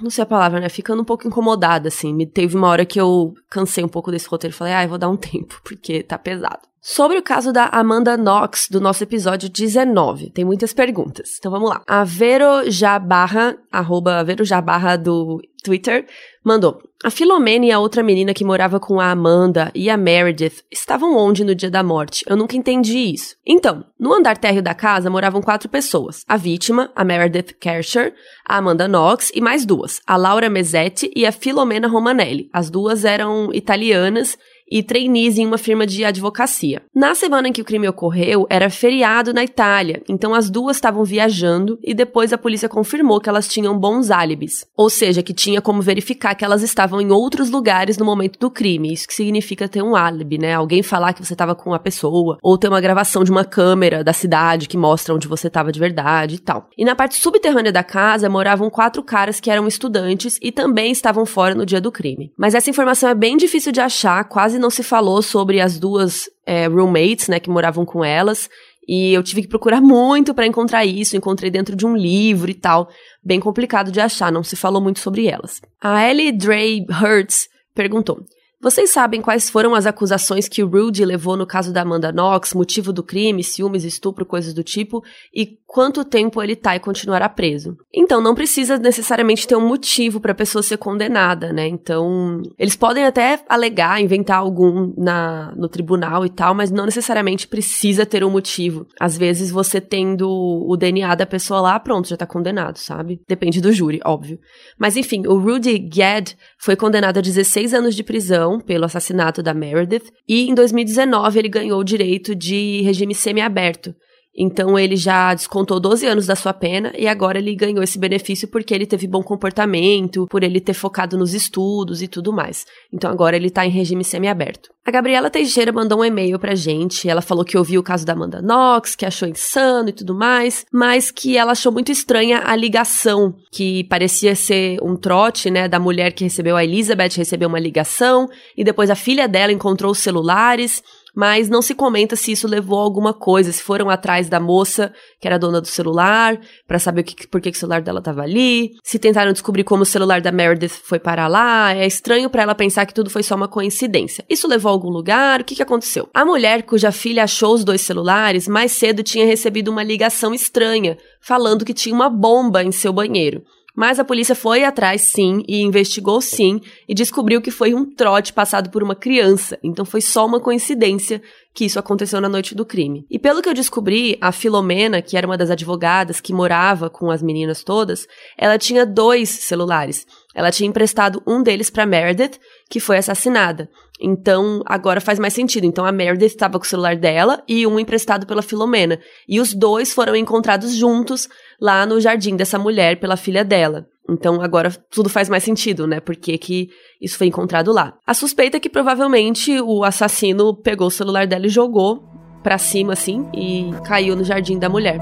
Não 0.00 0.10
sei 0.10 0.22
a 0.22 0.26
palavra, 0.26 0.60
né? 0.60 0.68
Ficando 0.68 1.02
um 1.02 1.04
pouco 1.04 1.26
incomodada, 1.26 1.88
assim. 1.88 2.14
Me 2.14 2.26
teve 2.26 2.56
uma 2.56 2.68
hora 2.68 2.86
que 2.86 3.00
eu 3.00 3.34
cansei 3.50 3.82
um 3.82 3.88
pouco 3.88 4.10
desse 4.10 4.28
roteiro 4.28 4.54
e 4.54 4.56
falei, 4.56 4.72
ah, 4.72 4.84
eu 4.84 4.88
vou 4.88 4.98
dar 4.98 5.08
um 5.08 5.16
tempo, 5.18 5.60
porque 5.64 6.02
tá 6.02 6.18
pesado. 6.18 6.67
Sobre 6.80 7.18
o 7.18 7.22
caso 7.22 7.52
da 7.52 7.66
Amanda 7.66 8.16
Knox, 8.16 8.68
do 8.70 8.80
nosso 8.80 9.02
episódio 9.02 9.48
19, 9.48 10.30
tem 10.30 10.44
muitas 10.44 10.72
perguntas. 10.72 11.36
Então 11.38 11.50
vamos 11.50 11.68
lá. 11.68 11.82
A 11.86 12.04
Vero 12.04 12.70
Jabarra, 12.70 13.58
arroba 13.70 14.22
Vero 14.22 14.44
Jabarra 14.44 14.96
do 14.96 15.40
Twitter, 15.62 16.06
mandou. 16.44 16.80
A 17.04 17.10
Filomena 17.10 17.66
e 17.66 17.70
a 17.70 17.78
outra 17.78 18.02
menina 18.02 18.34
que 18.34 18.44
morava 18.44 18.80
com 18.80 18.98
a 18.98 19.10
Amanda 19.10 19.70
e 19.72 19.88
a 19.88 19.96
Meredith 19.96 20.64
estavam 20.70 21.16
onde 21.16 21.44
no 21.44 21.54
dia 21.54 21.70
da 21.70 21.82
morte? 21.82 22.24
Eu 22.28 22.36
nunca 22.36 22.56
entendi 22.56 22.98
isso. 22.98 23.36
Então, 23.46 23.84
no 23.98 24.12
andar 24.12 24.36
térreo 24.36 24.62
da 24.62 24.74
casa 24.74 25.10
moravam 25.10 25.40
quatro 25.40 25.68
pessoas. 25.68 26.24
A 26.26 26.36
vítima, 26.36 26.90
a 26.96 27.04
Meredith 27.04 27.54
Kersher, 27.60 28.14
a 28.44 28.56
Amanda 28.56 28.88
Knox 28.88 29.30
e 29.32 29.40
mais 29.40 29.64
duas, 29.64 30.00
a 30.06 30.16
Laura 30.16 30.48
Mezzetti 30.48 31.10
e 31.14 31.24
a 31.24 31.30
Filomena 31.30 31.86
Romanelli. 31.86 32.48
As 32.52 32.68
duas 32.68 33.04
eram 33.04 33.50
italianas 33.52 34.36
e 34.70 34.82
trainees 34.82 35.38
em 35.38 35.46
uma 35.46 35.58
firma 35.58 35.86
de 35.86 36.04
advocacia. 36.04 36.82
Na 36.94 37.14
semana 37.14 37.48
em 37.48 37.52
que 37.52 37.62
o 37.62 37.64
crime 37.64 37.88
ocorreu, 37.88 38.46
era 38.50 38.70
feriado 38.70 39.32
na 39.32 39.44
Itália, 39.44 40.02
então 40.08 40.34
as 40.34 40.50
duas 40.50 40.76
estavam 40.76 41.04
viajando 41.04 41.78
e 41.82 41.94
depois 41.94 42.32
a 42.32 42.38
polícia 42.38 42.68
confirmou 42.68 43.20
que 43.20 43.28
elas 43.28 43.48
tinham 43.48 43.78
bons 43.78 44.10
álibis, 44.10 44.66
ou 44.76 44.90
seja, 44.90 45.22
que 45.22 45.32
tinha 45.32 45.60
como 45.60 45.82
verificar 45.82 46.34
que 46.34 46.44
elas 46.44 46.62
estavam 46.62 47.00
em 47.00 47.10
outros 47.10 47.50
lugares 47.50 47.98
no 47.98 48.04
momento 48.04 48.38
do 48.38 48.50
crime. 48.50 48.92
Isso 48.92 49.06
que 49.06 49.14
significa 49.14 49.68
ter 49.68 49.82
um 49.82 49.96
álibi, 49.96 50.38
né? 50.38 50.54
Alguém 50.54 50.82
falar 50.82 51.12
que 51.12 51.24
você 51.24 51.34
estava 51.34 51.54
com 51.54 51.72
a 51.72 51.78
pessoa, 51.78 52.38
ou 52.42 52.58
ter 52.58 52.68
uma 52.68 52.80
gravação 52.80 53.24
de 53.24 53.30
uma 53.30 53.44
câmera 53.44 54.04
da 54.04 54.12
cidade 54.12 54.68
que 54.68 54.76
mostra 54.76 55.14
onde 55.14 55.28
você 55.28 55.48
estava 55.48 55.72
de 55.72 55.80
verdade 55.80 56.36
e 56.36 56.38
tal. 56.38 56.68
E 56.76 56.84
na 56.84 56.94
parte 56.94 57.16
subterrânea 57.16 57.72
da 57.72 57.82
casa 57.82 58.28
moravam 58.28 58.70
quatro 58.70 59.02
caras 59.02 59.40
que 59.40 59.50
eram 59.50 59.66
estudantes 59.66 60.38
e 60.42 60.52
também 60.52 60.92
estavam 60.92 61.24
fora 61.24 61.54
no 61.54 61.66
dia 61.66 61.80
do 61.80 61.92
crime. 61.92 62.32
Mas 62.36 62.54
essa 62.54 62.70
informação 62.70 63.08
é 63.08 63.14
bem 63.14 63.36
difícil 63.36 63.72
de 63.72 63.80
achar, 63.80 64.24
quase 64.24 64.57
quase 64.58 64.60
não 64.60 64.70
se 64.70 64.82
falou 64.82 65.22
sobre 65.22 65.60
as 65.60 65.78
duas 65.78 66.28
é, 66.44 66.66
roommates, 66.66 67.28
né, 67.28 67.38
que 67.40 67.48
moravam 67.48 67.86
com 67.86 68.04
elas. 68.04 68.50
E 68.86 69.12
eu 69.12 69.22
tive 69.22 69.42
que 69.42 69.48
procurar 69.48 69.80
muito 69.80 70.34
para 70.34 70.46
encontrar 70.46 70.84
isso. 70.84 71.16
Encontrei 71.16 71.50
dentro 71.50 71.76
de 71.76 71.86
um 71.86 71.96
livro 71.96 72.50
e 72.50 72.54
tal. 72.54 72.88
Bem 73.22 73.38
complicado 73.38 73.92
de 73.92 74.00
achar, 74.00 74.32
não 74.32 74.42
se 74.42 74.56
falou 74.56 74.82
muito 74.82 74.98
sobre 74.98 75.26
elas. 75.26 75.60
A 75.80 76.08
Ellie 76.08 76.32
Dre 76.32 76.84
Hertz 76.88 77.48
perguntou: 77.74 78.24
vocês 78.60 78.90
sabem 78.90 79.22
quais 79.22 79.48
foram 79.48 79.72
as 79.72 79.86
acusações 79.86 80.48
que 80.48 80.62
Rudy 80.62 81.04
levou 81.04 81.36
no 81.36 81.46
caso 81.46 81.72
da 81.72 81.82
Amanda 81.82 82.10
Knox, 82.10 82.54
motivo 82.54 82.92
do 82.92 83.04
crime, 83.04 83.44
ciúmes, 83.44 83.84
estupro, 83.84 84.26
coisas 84.26 84.52
do 84.52 84.64
tipo, 84.64 85.04
e 85.32 85.58
quanto 85.68 86.02
tempo 86.02 86.42
ele 86.42 86.56
tá 86.56 86.74
e 86.74 86.80
continuará 86.80 87.28
preso? 87.28 87.76
Então, 87.94 88.22
não 88.22 88.34
precisa 88.34 88.78
necessariamente 88.78 89.46
ter 89.46 89.54
um 89.54 89.68
motivo 89.68 90.18
para 90.18 90.32
a 90.32 90.34
pessoa 90.34 90.62
ser 90.62 90.78
condenada, 90.78 91.52
né? 91.52 91.68
Então, 91.68 92.40
eles 92.58 92.74
podem 92.74 93.04
até 93.04 93.38
alegar, 93.46 94.00
inventar 94.00 94.38
algum 94.38 94.94
na, 94.96 95.54
no 95.54 95.68
tribunal 95.68 96.24
e 96.24 96.30
tal, 96.30 96.54
mas 96.54 96.70
não 96.70 96.86
necessariamente 96.86 97.46
precisa 97.46 98.06
ter 98.06 98.24
um 98.24 98.30
motivo. 98.30 98.86
Às 98.98 99.18
vezes, 99.18 99.50
você 99.50 99.78
tendo 99.78 100.26
o 100.28 100.74
DNA 100.74 101.14
da 101.14 101.26
pessoa 101.26 101.60
lá, 101.60 101.78
pronto, 101.78 102.08
já 102.08 102.16
tá 102.16 102.26
condenado, 102.26 102.78
sabe? 102.78 103.20
Depende 103.28 103.60
do 103.60 103.70
júri, 103.70 104.00
óbvio. 104.04 104.38
Mas 104.78 104.96
enfim, 104.96 105.26
o 105.26 105.38
Rudy 105.38 105.78
Gadd 105.78 106.34
foi 106.58 106.76
condenado 106.76 107.18
a 107.18 107.22
16 107.22 107.74
anos 107.74 107.94
de 107.94 108.02
prisão 108.02 108.58
pelo 108.58 108.86
assassinato 108.86 109.42
da 109.42 109.52
Meredith 109.52 110.10
e 110.26 110.48
em 110.48 110.54
2019 110.54 111.38
ele 111.38 111.48
ganhou 111.48 111.78
o 111.78 111.84
direito 111.84 112.34
de 112.34 112.80
regime 112.82 113.14
semiaberto, 113.14 113.94
então 114.38 114.78
ele 114.78 114.94
já 114.94 115.34
descontou 115.34 115.80
12 115.80 116.06
anos 116.06 116.26
da 116.26 116.36
sua 116.36 116.54
pena 116.54 116.92
e 116.96 117.08
agora 117.08 117.38
ele 117.38 117.56
ganhou 117.56 117.82
esse 117.82 117.98
benefício 117.98 118.46
porque 118.46 118.72
ele 118.72 118.86
teve 118.86 119.08
bom 119.08 119.20
comportamento, 119.20 120.28
por 120.30 120.44
ele 120.44 120.60
ter 120.60 120.74
focado 120.74 121.18
nos 121.18 121.34
estudos 121.34 122.00
e 122.00 122.06
tudo 122.06 122.32
mais. 122.32 122.64
Então 122.92 123.10
agora 123.10 123.34
ele 123.34 123.50
tá 123.50 123.66
em 123.66 123.70
regime 123.70 124.04
semiaberto. 124.04 124.70
A 124.88 124.90
Gabriela 124.90 125.28
Teixeira 125.28 125.70
mandou 125.70 126.00
um 126.00 126.04
e-mail 126.04 126.38
pra 126.38 126.54
gente. 126.54 127.10
Ela 127.10 127.20
falou 127.20 127.44
que 127.44 127.58
ouviu 127.58 127.80
o 127.80 127.84
caso 127.84 128.06
da 128.06 128.14
Amanda 128.14 128.40
Knox, 128.40 128.96
que 128.96 129.04
achou 129.04 129.28
insano 129.28 129.90
e 129.90 129.92
tudo 129.92 130.14
mais, 130.14 130.64
mas 130.72 131.10
que 131.10 131.36
ela 131.36 131.52
achou 131.52 131.70
muito 131.70 131.92
estranha 131.92 132.40
a 132.42 132.56
ligação, 132.56 133.34
que 133.52 133.84
parecia 133.84 134.34
ser 134.34 134.78
um 134.82 134.96
trote, 134.96 135.50
né, 135.50 135.68
da 135.68 135.78
mulher 135.78 136.12
que 136.12 136.24
recebeu 136.24 136.56
a 136.56 136.64
Elizabeth, 136.64 137.16
recebeu 137.18 137.50
uma 137.50 137.58
ligação, 137.58 138.30
e 138.56 138.64
depois 138.64 138.88
a 138.88 138.94
filha 138.94 139.28
dela 139.28 139.52
encontrou 139.52 139.92
os 139.92 139.98
celulares, 139.98 140.82
mas 141.14 141.48
não 141.48 141.62
se 141.62 141.74
comenta 141.74 142.16
se 142.16 142.32
isso 142.32 142.46
levou 142.46 142.78
a 142.78 142.82
alguma 142.82 143.12
coisa, 143.12 143.52
se 143.52 143.62
foram 143.62 143.90
atrás 143.90 144.28
da 144.28 144.40
moça 144.40 144.92
que 145.20 145.26
era 145.26 145.38
dona 145.38 145.60
do 145.60 145.66
celular, 145.66 146.38
para 146.66 146.78
saber 146.78 147.02
que, 147.02 147.26
por 147.26 147.40
que, 147.40 147.50
que 147.50 147.56
o 147.56 147.60
celular 147.60 147.82
dela 147.82 147.98
estava 147.98 148.22
ali, 148.22 148.70
se 148.82 148.98
tentaram 148.98 149.32
descobrir 149.32 149.64
como 149.64 149.82
o 149.82 149.86
celular 149.86 150.20
da 150.20 150.32
Meredith 150.32 150.80
foi 150.84 150.98
parar 150.98 151.28
lá, 151.28 151.74
é 151.74 151.86
estranho 151.86 152.30
para 152.30 152.42
ela 152.42 152.54
pensar 152.54 152.86
que 152.86 152.94
tudo 152.94 153.10
foi 153.10 153.22
só 153.22 153.34
uma 153.34 153.48
coincidência. 153.48 154.24
Isso 154.28 154.46
levou 154.48 154.70
a 154.70 154.72
algum 154.72 154.90
lugar? 154.90 155.40
O 155.40 155.44
que, 155.44 155.54
que 155.54 155.62
aconteceu? 155.62 156.08
A 156.14 156.24
mulher 156.24 156.62
cuja 156.62 156.92
filha 156.92 157.24
achou 157.24 157.54
os 157.54 157.64
dois 157.64 157.80
celulares 157.80 158.48
mais 158.48 158.72
cedo 158.72 159.02
tinha 159.02 159.26
recebido 159.26 159.70
uma 159.70 159.82
ligação 159.82 160.34
estranha, 160.34 160.96
falando 161.20 161.64
que 161.64 161.74
tinha 161.74 161.94
uma 161.94 162.08
bomba 162.08 162.62
em 162.62 162.72
seu 162.72 162.92
banheiro. 162.92 163.42
Mas 163.78 164.00
a 164.00 164.04
polícia 164.04 164.34
foi 164.34 164.64
atrás, 164.64 165.02
sim, 165.02 165.44
e 165.46 165.62
investigou, 165.62 166.20
sim, 166.20 166.60
e 166.88 166.92
descobriu 166.92 167.40
que 167.40 167.52
foi 167.52 167.74
um 167.74 167.84
trote 167.84 168.32
passado 168.32 168.70
por 168.70 168.82
uma 168.82 168.96
criança. 168.96 169.56
Então 169.62 169.84
foi 169.84 170.00
só 170.00 170.26
uma 170.26 170.40
coincidência 170.40 171.22
que 171.54 171.64
isso 171.64 171.78
aconteceu 171.78 172.20
na 172.20 172.28
noite 172.28 172.56
do 172.56 172.66
crime. 172.66 173.06
E 173.08 173.20
pelo 173.20 173.40
que 173.40 173.48
eu 173.48 173.54
descobri, 173.54 174.18
a 174.20 174.32
Filomena, 174.32 175.00
que 175.00 175.16
era 175.16 175.28
uma 175.28 175.36
das 175.36 175.48
advogadas 175.48 176.20
que 176.20 176.32
morava 176.32 176.90
com 176.90 177.08
as 177.08 177.22
meninas 177.22 177.62
todas, 177.62 178.08
ela 178.36 178.58
tinha 178.58 178.84
dois 178.84 179.28
celulares. 179.28 180.04
Ela 180.34 180.50
tinha 180.50 180.68
emprestado 180.68 181.22
um 181.24 181.40
deles 181.40 181.70
para 181.70 181.86
Meredith, 181.86 182.38
que 182.68 182.80
foi 182.80 182.96
assassinada. 182.96 183.70
Então, 184.00 184.62
agora 184.66 185.00
faz 185.00 185.18
mais 185.18 185.34
sentido. 185.34 185.64
Então, 185.64 185.84
a 185.84 185.90
Meredith 185.90 186.26
estava 186.26 186.58
com 186.58 186.64
o 186.64 186.68
celular 186.68 186.96
dela 186.96 187.42
e 187.48 187.66
um 187.66 187.78
emprestado 187.78 188.26
pela 188.26 188.42
Filomena. 188.42 189.00
E 189.28 189.40
os 189.40 189.52
dois 189.52 189.92
foram 189.92 190.14
encontrados 190.14 190.74
juntos 190.76 191.28
lá 191.60 191.84
no 191.84 192.00
jardim 192.00 192.36
dessa 192.36 192.58
mulher 192.58 192.98
pela 193.00 193.16
filha 193.16 193.44
dela. 193.44 193.86
Então 194.08 194.40
agora 194.40 194.70
tudo 194.90 195.08
faz 195.08 195.28
mais 195.28 195.44
sentido, 195.44 195.86
né? 195.86 196.00
Porque 196.00 196.38
que 196.38 196.70
isso 197.00 197.18
foi 197.18 197.26
encontrado 197.26 197.72
lá. 197.72 197.94
A 198.06 198.14
suspeita 198.14 198.56
é 198.56 198.60
que 198.60 198.70
provavelmente 198.70 199.60
o 199.60 199.84
assassino 199.84 200.54
pegou 200.54 200.86
o 200.86 200.90
celular 200.90 201.26
dela 201.26 201.46
e 201.46 201.50
jogou 201.50 202.02
para 202.42 202.56
cima 202.56 202.94
assim 202.94 203.28
e 203.34 203.70
caiu 203.84 204.16
no 204.16 204.24
jardim 204.24 204.58
da 204.58 204.68
mulher. 204.68 204.98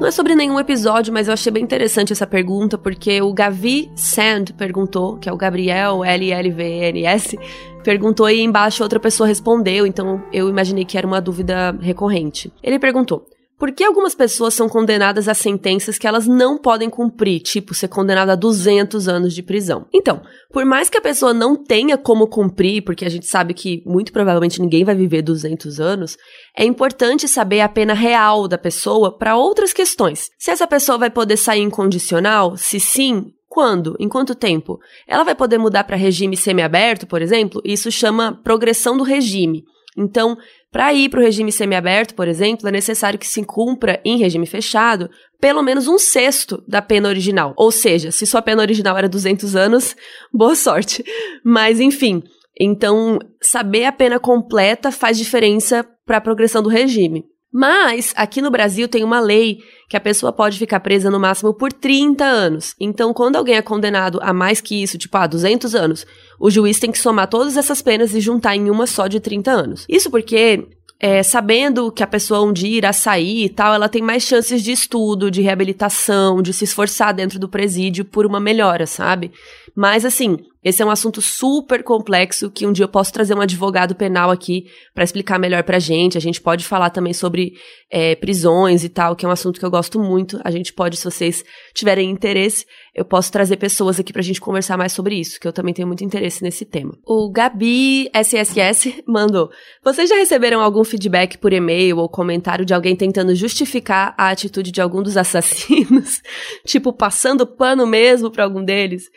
Não 0.00 0.08
é 0.08 0.10
sobre 0.10 0.34
nenhum 0.34 0.58
episódio, 0.58 1.12
mas 1.12 1.28
eu 1.28 1.34
achei 1.34 1.52
bem 1.52 1.62
interessante 1.62 2.12
essa 2.12 2.26
pergunta, 2.26 2.76
porque 2.76 3.22
o 3.22 3.32
Gavi 3.32 3.88
Sand 3.94 4.46
perguntou, 4.58 5.16
que 5.16 5.28
é 5.28 5.32
o 5.32 5.36
Gabriel 5.36 6.04
L-L-V-N-S, 6.04 7.38
perguntou 7.84 8.28
e 8.28 8.40
embaixo 8.40 8.82
outra 8.82 8.98
pessoa 8.98 9.28
respondeu, 9.28 9.86
então 9.86 10.20
eu 10.32 10.48
imaginei 10.48 10.84
que 10.84 10.98
era 10.98 11.06
uma 11.06 11.20
dúvida 11.20 11.70
recorrente. 11.80 12.52
Ele 12.64 12.80
perguntou: 12.80 13.26
por 13.62 13.70
que 13.70 13.84
algumas 13.84 14.12
pessoas 14.12 14.54
são 14.54 14.68
condenadas 14.68 15.28
a 15.28 15.34
sentenças 15.34 15.96
que 15.96 16.08
elas 16.08 16.26
não 16.26 16.58
podem 16.58 16.90
cumprir, 16.90 17.38
tipo 17.38 17.72
ser 17.74 17.86
condenada 17.86 18.32
a 18.32 18.34
200 18.34 19.06
anos 19.06 19.32
de 19.32 19.40
prisão? 19.40 19.86
Então, 19.94 20.20
por 20.52 20.64
mais 20.64 20.90
que 20.90 20.98
a 20.98 21.00
pessoa 21.00 21.32
não 21.32 21.54
tenha 21.54 21.96
como 21.96 22.26
cumprir, 22.26 22.82
porque 22.82 23.04
a 23.04 23.08
gente 23.08 23.24
sabe 23.24 23.54
que 23.54 23.80
muito 23.86 24.12
provavelmente 24.12 24.60
ninguém 24.60 24.82
vai 24.82 24.96
viver 24.96 25.22
200 25.22 25.78
anos, 25.78 26.16
é 26.58 26.64
importante 26.64 27.28
saber 27.28 27.60
a 27.60 27.68
pena 27.68 27.94
real 27.94 28.48
da 28.48 28.58
pessoa 28.58 29.16
para 29.16 29.36
outras 29.36 29.72
questões. 29.72 30.28
Se 30.40 30.50
essa 30.50 30.66
pessoa 30.66 30.98
vai 30.98 31.08
poder 31.08 31.36
sair 31.36 31.62
incondicional, 31.62 32.56
se 32.56 32.80
sim, 32.80 33.26
quando? 33.48 33.94
Em 34.00 34.08
quanto 34.08 34.34
tempo? 34.34 34.80
Ela 35.06 35.22
vai 35.22 35.36
poder 35.36 35.58
mudar 35.58 35.84
para 35.84 35.94
regime 35.94 36.36
semiaberto, 36.36 37.06
por 37.06 37.22
exemplo? 37.22 37.62
Isso 37.64 37.92
chama 37.92 38.40
progressão 38.42 38.96
do 38.96 39.04
regime. 39.04 39.62
Então, 39.96 40.36
para 40.72 40.92
ir 40.94 41.10
para 41.10 41.20
o 41.20 41.22
regime 41.22 41.52
semiaberto, 41.52 42.14
por 42.14 42.26
exemplo, 42.26 42.66
é 42.66 42.72
necessário 42.72 43.18
que 43.18 43.26
se 43.26 43.44
cumpra 43.44 44.00
em 44.04 44.16
regime 44.16 44.46
fechado 44.46 45.10
pelo 45.38 45.62
menos 45.62 45.86
um 45.86 45.98
sexto 45.98 46.64
da 46.66 46.80
pena 46.80 47.08
original. 47.08 47.52
Ou 47.56 47.70
seja, 47.70 48.10
se 48.10 48.24
sua 48.26 48.40
pena 48.40 48.62
original 48.62 48.96
era 48.96 49.08
200 49.08 49.54
anos, 49.54 49.94
boa 50.32 50.54
sorte. 50.54 51.04
Mas, 51.44 51.78
enfim, 51.78 52.22
então 52.58 53.18
saber 53.40 53.84
a 53.84 53.92
pena 53.92 54.18
completa 54.18 54.90
faz 54.90 55.18
diferença 55.18 55.84
para 56.06 56.16
a 56.16 56.20
progressão 56.20 56.62
do 56.62 56.68
regime. 56.68 57.24
Mas 57.52 58.14
aqui 58.16 58.40
no 58.40 58.50
Brasil 58.50 58.88
tem 58.88 59.04
uma 59.04 59.20
lei 59.20 59.58
que 59.88 59.96
a 59.96 60.00
pessoa 60.00 60.32
pode 60.32 60.58
ficar 60.58 60.80
presa 60.80 61.10
no 61.10 61.20
máximo 61.20 61.52
por 61.52 61.70
30 61.70 62.24
anos. 62.24 62.74
Então, 62.80 63.12
quando 63.12 63.36
alguém 63.36 63.56
é 63.56 63.62
condenado 63.62 64.18
a 64.22 64.32
mais 64.32 64.60
que 64.60 64.82
isso, 64.82 64.96
tipo, 64.96 65.14
a 65.18 65.24
ah, 65.24 65.26
200 65.26 65.74
anos, 65.74 66.06
o 66.40 66.50
juiz 66.50 66.80
tem 66.80 66.90
que 66.90 66.98
somar 66.98 67.28
todas 67.28 67.58
essas 67.58 67.82
penas 67.82 68.14
e 68.14 68.20
juntar 68.20 68.56
em 68.56 68.70
uma 68.70 68.86
só 68.86 69.06
de 69.06 69.20
30 69.20 69.50
anos. 69.50 69.84
Isso 69.86 70.10
porque 70.10 70.66
é, 71.02 71.20
sabendo 71.24 71.90
que 71.90 72.04
a 72.04 72.06
pessoa 72.06 72.42
um 72.42 72.52
dia 72.52 72.78
irá 72.78 72.92
sair 72.92 73.46
e 73.46 73.48
tal, 73.48 73.74
ela 73.74 73.88
tem 73.88 74.00
mais 74.00 74.22
chances 74.22 74.62
de 74.62 74.70
estudo, 74.70 75.32
de 75.32 75.42
reabilitação, 75.42 76.40
de 76.40 76.52
se 76.52 76.62
esforçar 76.62 77.12
dentro 77.12 77.40
do 77.40 77.48
presídio 77.48 78.04
por 78.04 78.24
uma 78.24 78.38
melhora, 78.38 78.86
sabe? 78.86 79.32
Mas 79.74 80.04
assim, 80.04 80.38
esse 80.64 80.80
é 80.80 80.86
um 80.86 80.90
assunto 80.90 81.20
super 81.20 81.82
complexo 81.82 82.48
que 82.48 82.64
um 82.64 82.72
dia 82.72 82.84
eu 82.84 82.88
posso 82.88 83.12
trazer 83.12 83.34
um 83.34 83.40
advogado 83.40 83.96
penal 83.96 84.30
aqui 84.30 84.66
para 84.94 85.02
explicar 85.02 85.36
melhor 85.38 85.64
pra 85.64 85.80
gente. 85.80 86.16
A 86.16 86.20
gente 86.20 86.40
pode 86.40 86.64
falar 86.64 86.90
também 86.90 87.12
sobre 87.12 87.54
é, 87.90 88.14
prisões 88.14 88.84
e 88.84 88.88
tal, 88.88 89.16
que 89.16 89.26
é 89.26 89.28
um 89.28 89.32
assunto 89.32 89.58
que 89.58 89.66
eu 89.66 89.70
gosto 89.70 89.98
muito. 89.98 90.40
A 90.44 90.52
gente 90.52 90.72
pode, 90.72 90.96
se 90.96 91.04
vocês 91.04 91.44
tiverem 91.74 92.08
interesse, 92.08 92.64
eu 92.94 93.04
posso 93.04 93.32
trazer 93.32 93.56
pessoas 93.56 93.98
aqui 93.98 94.12
pra 94.12 94.22
gente 94.22 94.40
conversar 94.40 94.78
mais 94.78 94.92
sobre 94.92 95.16
isso, 95.18 95.40
que 95.40 95.48
eu 95.48 95.52
também 95.52 95.74
tenho 95.74 95.88
muito 95.88 96.04
interesse 96.04 96.44
nesse 96.44 96.64
tema. 96.64 96.96
O 97.04 97.28
Gabi 97.30 98.08
SSS 98.14 99.02
mandou: 99.06 99.50
Vocês 99.82 100.08
já 100.08 100.16
receberam 100.16 100.60
algum 100.60 100.84
feedback 100.84 101.38
por 101.38 101.52
e-mail 101.52 101.98
ou 101.98 102.08
comentário 102.08 102.64
de 102.64 102.72
alguém 102.72 102.94
tentando 102.94 103.34
justificar 103.34 104.14
a 104.16 104.28
atitude 104.28 104.70
de 104.70 104.80
algum 104.80 105.02
dos 105.02 105.16
assassinos? 105.18 106.22
tipo, 106.64 106.92
passando 106.92 107.46
pano 107.46 107.84
mesmo 107.84 108.30
pra 108.30 108.44
algum 108.44 108.62
deles? 108.62 109.10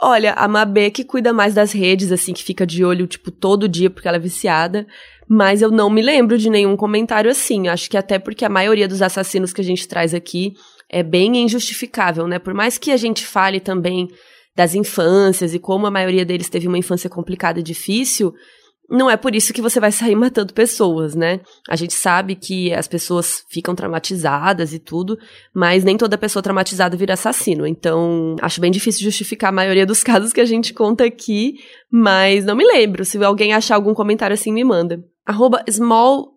Olha, 0.00 0.32
a 0.32 0.48
Mabê 0.48 0.90
que 0.90 1.04
cuida 1.04 1.32
mais 1.32 1.54
das 1.54 1.72
redes, 1.72 2.10
assim, 2.10 2.32
que 2.32 2.42
fica 2.42 2.66
de 2.66 2.84
olho, 2.84 3.06
tipo, 3.06 3.30
todo 3.30 3.68
dia 3.68 3.90
porque 3.90 4.08
ela 4.08 4.16
é 4.16 4.20
viciada. 4.20 4.86
Mas 5.28 5.62
eu 5.62 5.70
não 5.70 5.88
me 5.88 6.02
lembro 6.02 6.36
de 6.36 6.50
nenhum 6.50 6.76
comentário 6.76 7.30
assim. 7.30 7.68
Acho 7.68 7.88
que 7.88 7.96
até 7.96 8.18
porque 8.18 8.44
a 8.44 8.48
maioria 8.48 8.88
dos 8.88 9.02
assassinos 9.02 9.52
que 9.52 9.60
a 9.60 9.64
gente 9.64 9.86
traz 9.86 10.14
aqui 10.14 10.54
é 10.88 11.02
bem 11.02 11.36
injustificável, 11.38 12.26
né? 12.26 12.38
Por 12.38 12.52
mais 12.52 12.76
que 12.76 12.90
a 12.90 12.96
gente 12.96 13.24
fale 13.24 13.60
também 13.60 14.08
das 14.54 14.74
infâncias 14.74 15.54
e 15.54 15.58
como 15.58 15.86
a 15.86 15.90
maioria 15.90 16.24
deles 16.24 16.50
teve 16.50 16.68
uma 16.68 16.76
infância 16.76 17.08
complicada 17.08 17.60
e 17.60 17.62
difícil, 17.62 18.34
não 18.90 19.10
é 19.10 19.16
por 19.16 19.34
isso 19.34 19.52
que 19.52 19.62
você 19.62 19.80
vai 19.80 19.90
sair 19.90 20.14
matando 20.14 20.52
pessoas, 20.52 21.14
né? 21.14 21.40
A 21.68 21.76
gente 21.76 21.94
sabe 21.94 22.34
que 22.34 22.72
as 22.74 22.86
pessoas 22.86 23.44
ficam 23.48 23.74
traumatizadas 23.74 24.74
e 24.74 24.78
tudo, 24.78 25.18
mas 25.54 25.82
nem 25.82 25.96
toda 25.96 26.18
pessoa 26.18 26.42
traumatizada 26.42 26.96
vira 26.96 27.14
assassino. 27.14 27.66
Então, 27.66 28.36
acho 28.40 28.60
bem 28.60 28.70
difícil 28.70 29.02
justificar 29.02 29.48
a 29.48 29.52
maioria 29.52 29.86
dos 29.86 30.02
casos 30.04 30.32
que 30.32 30.40
a 30.40 30.44
gente 30.44 30.74
conta 30.74 31.04
aqui, 31.04 31.54
mas 31.90 32.44
não 32.44 32.54
me 32.54 32.64
lembro. 32.64 33.04
Se 33.04 33.22
alguém 33.24 33.54
achar 33.54 33.76
algum 33.76 33.94
comentário 33.94 34.34
assim, 34.34 34.52
me 34.52 34.64
manda. 34.64 35.02
Arroba 35.24 35.62
smallgrl, 35.68 36.32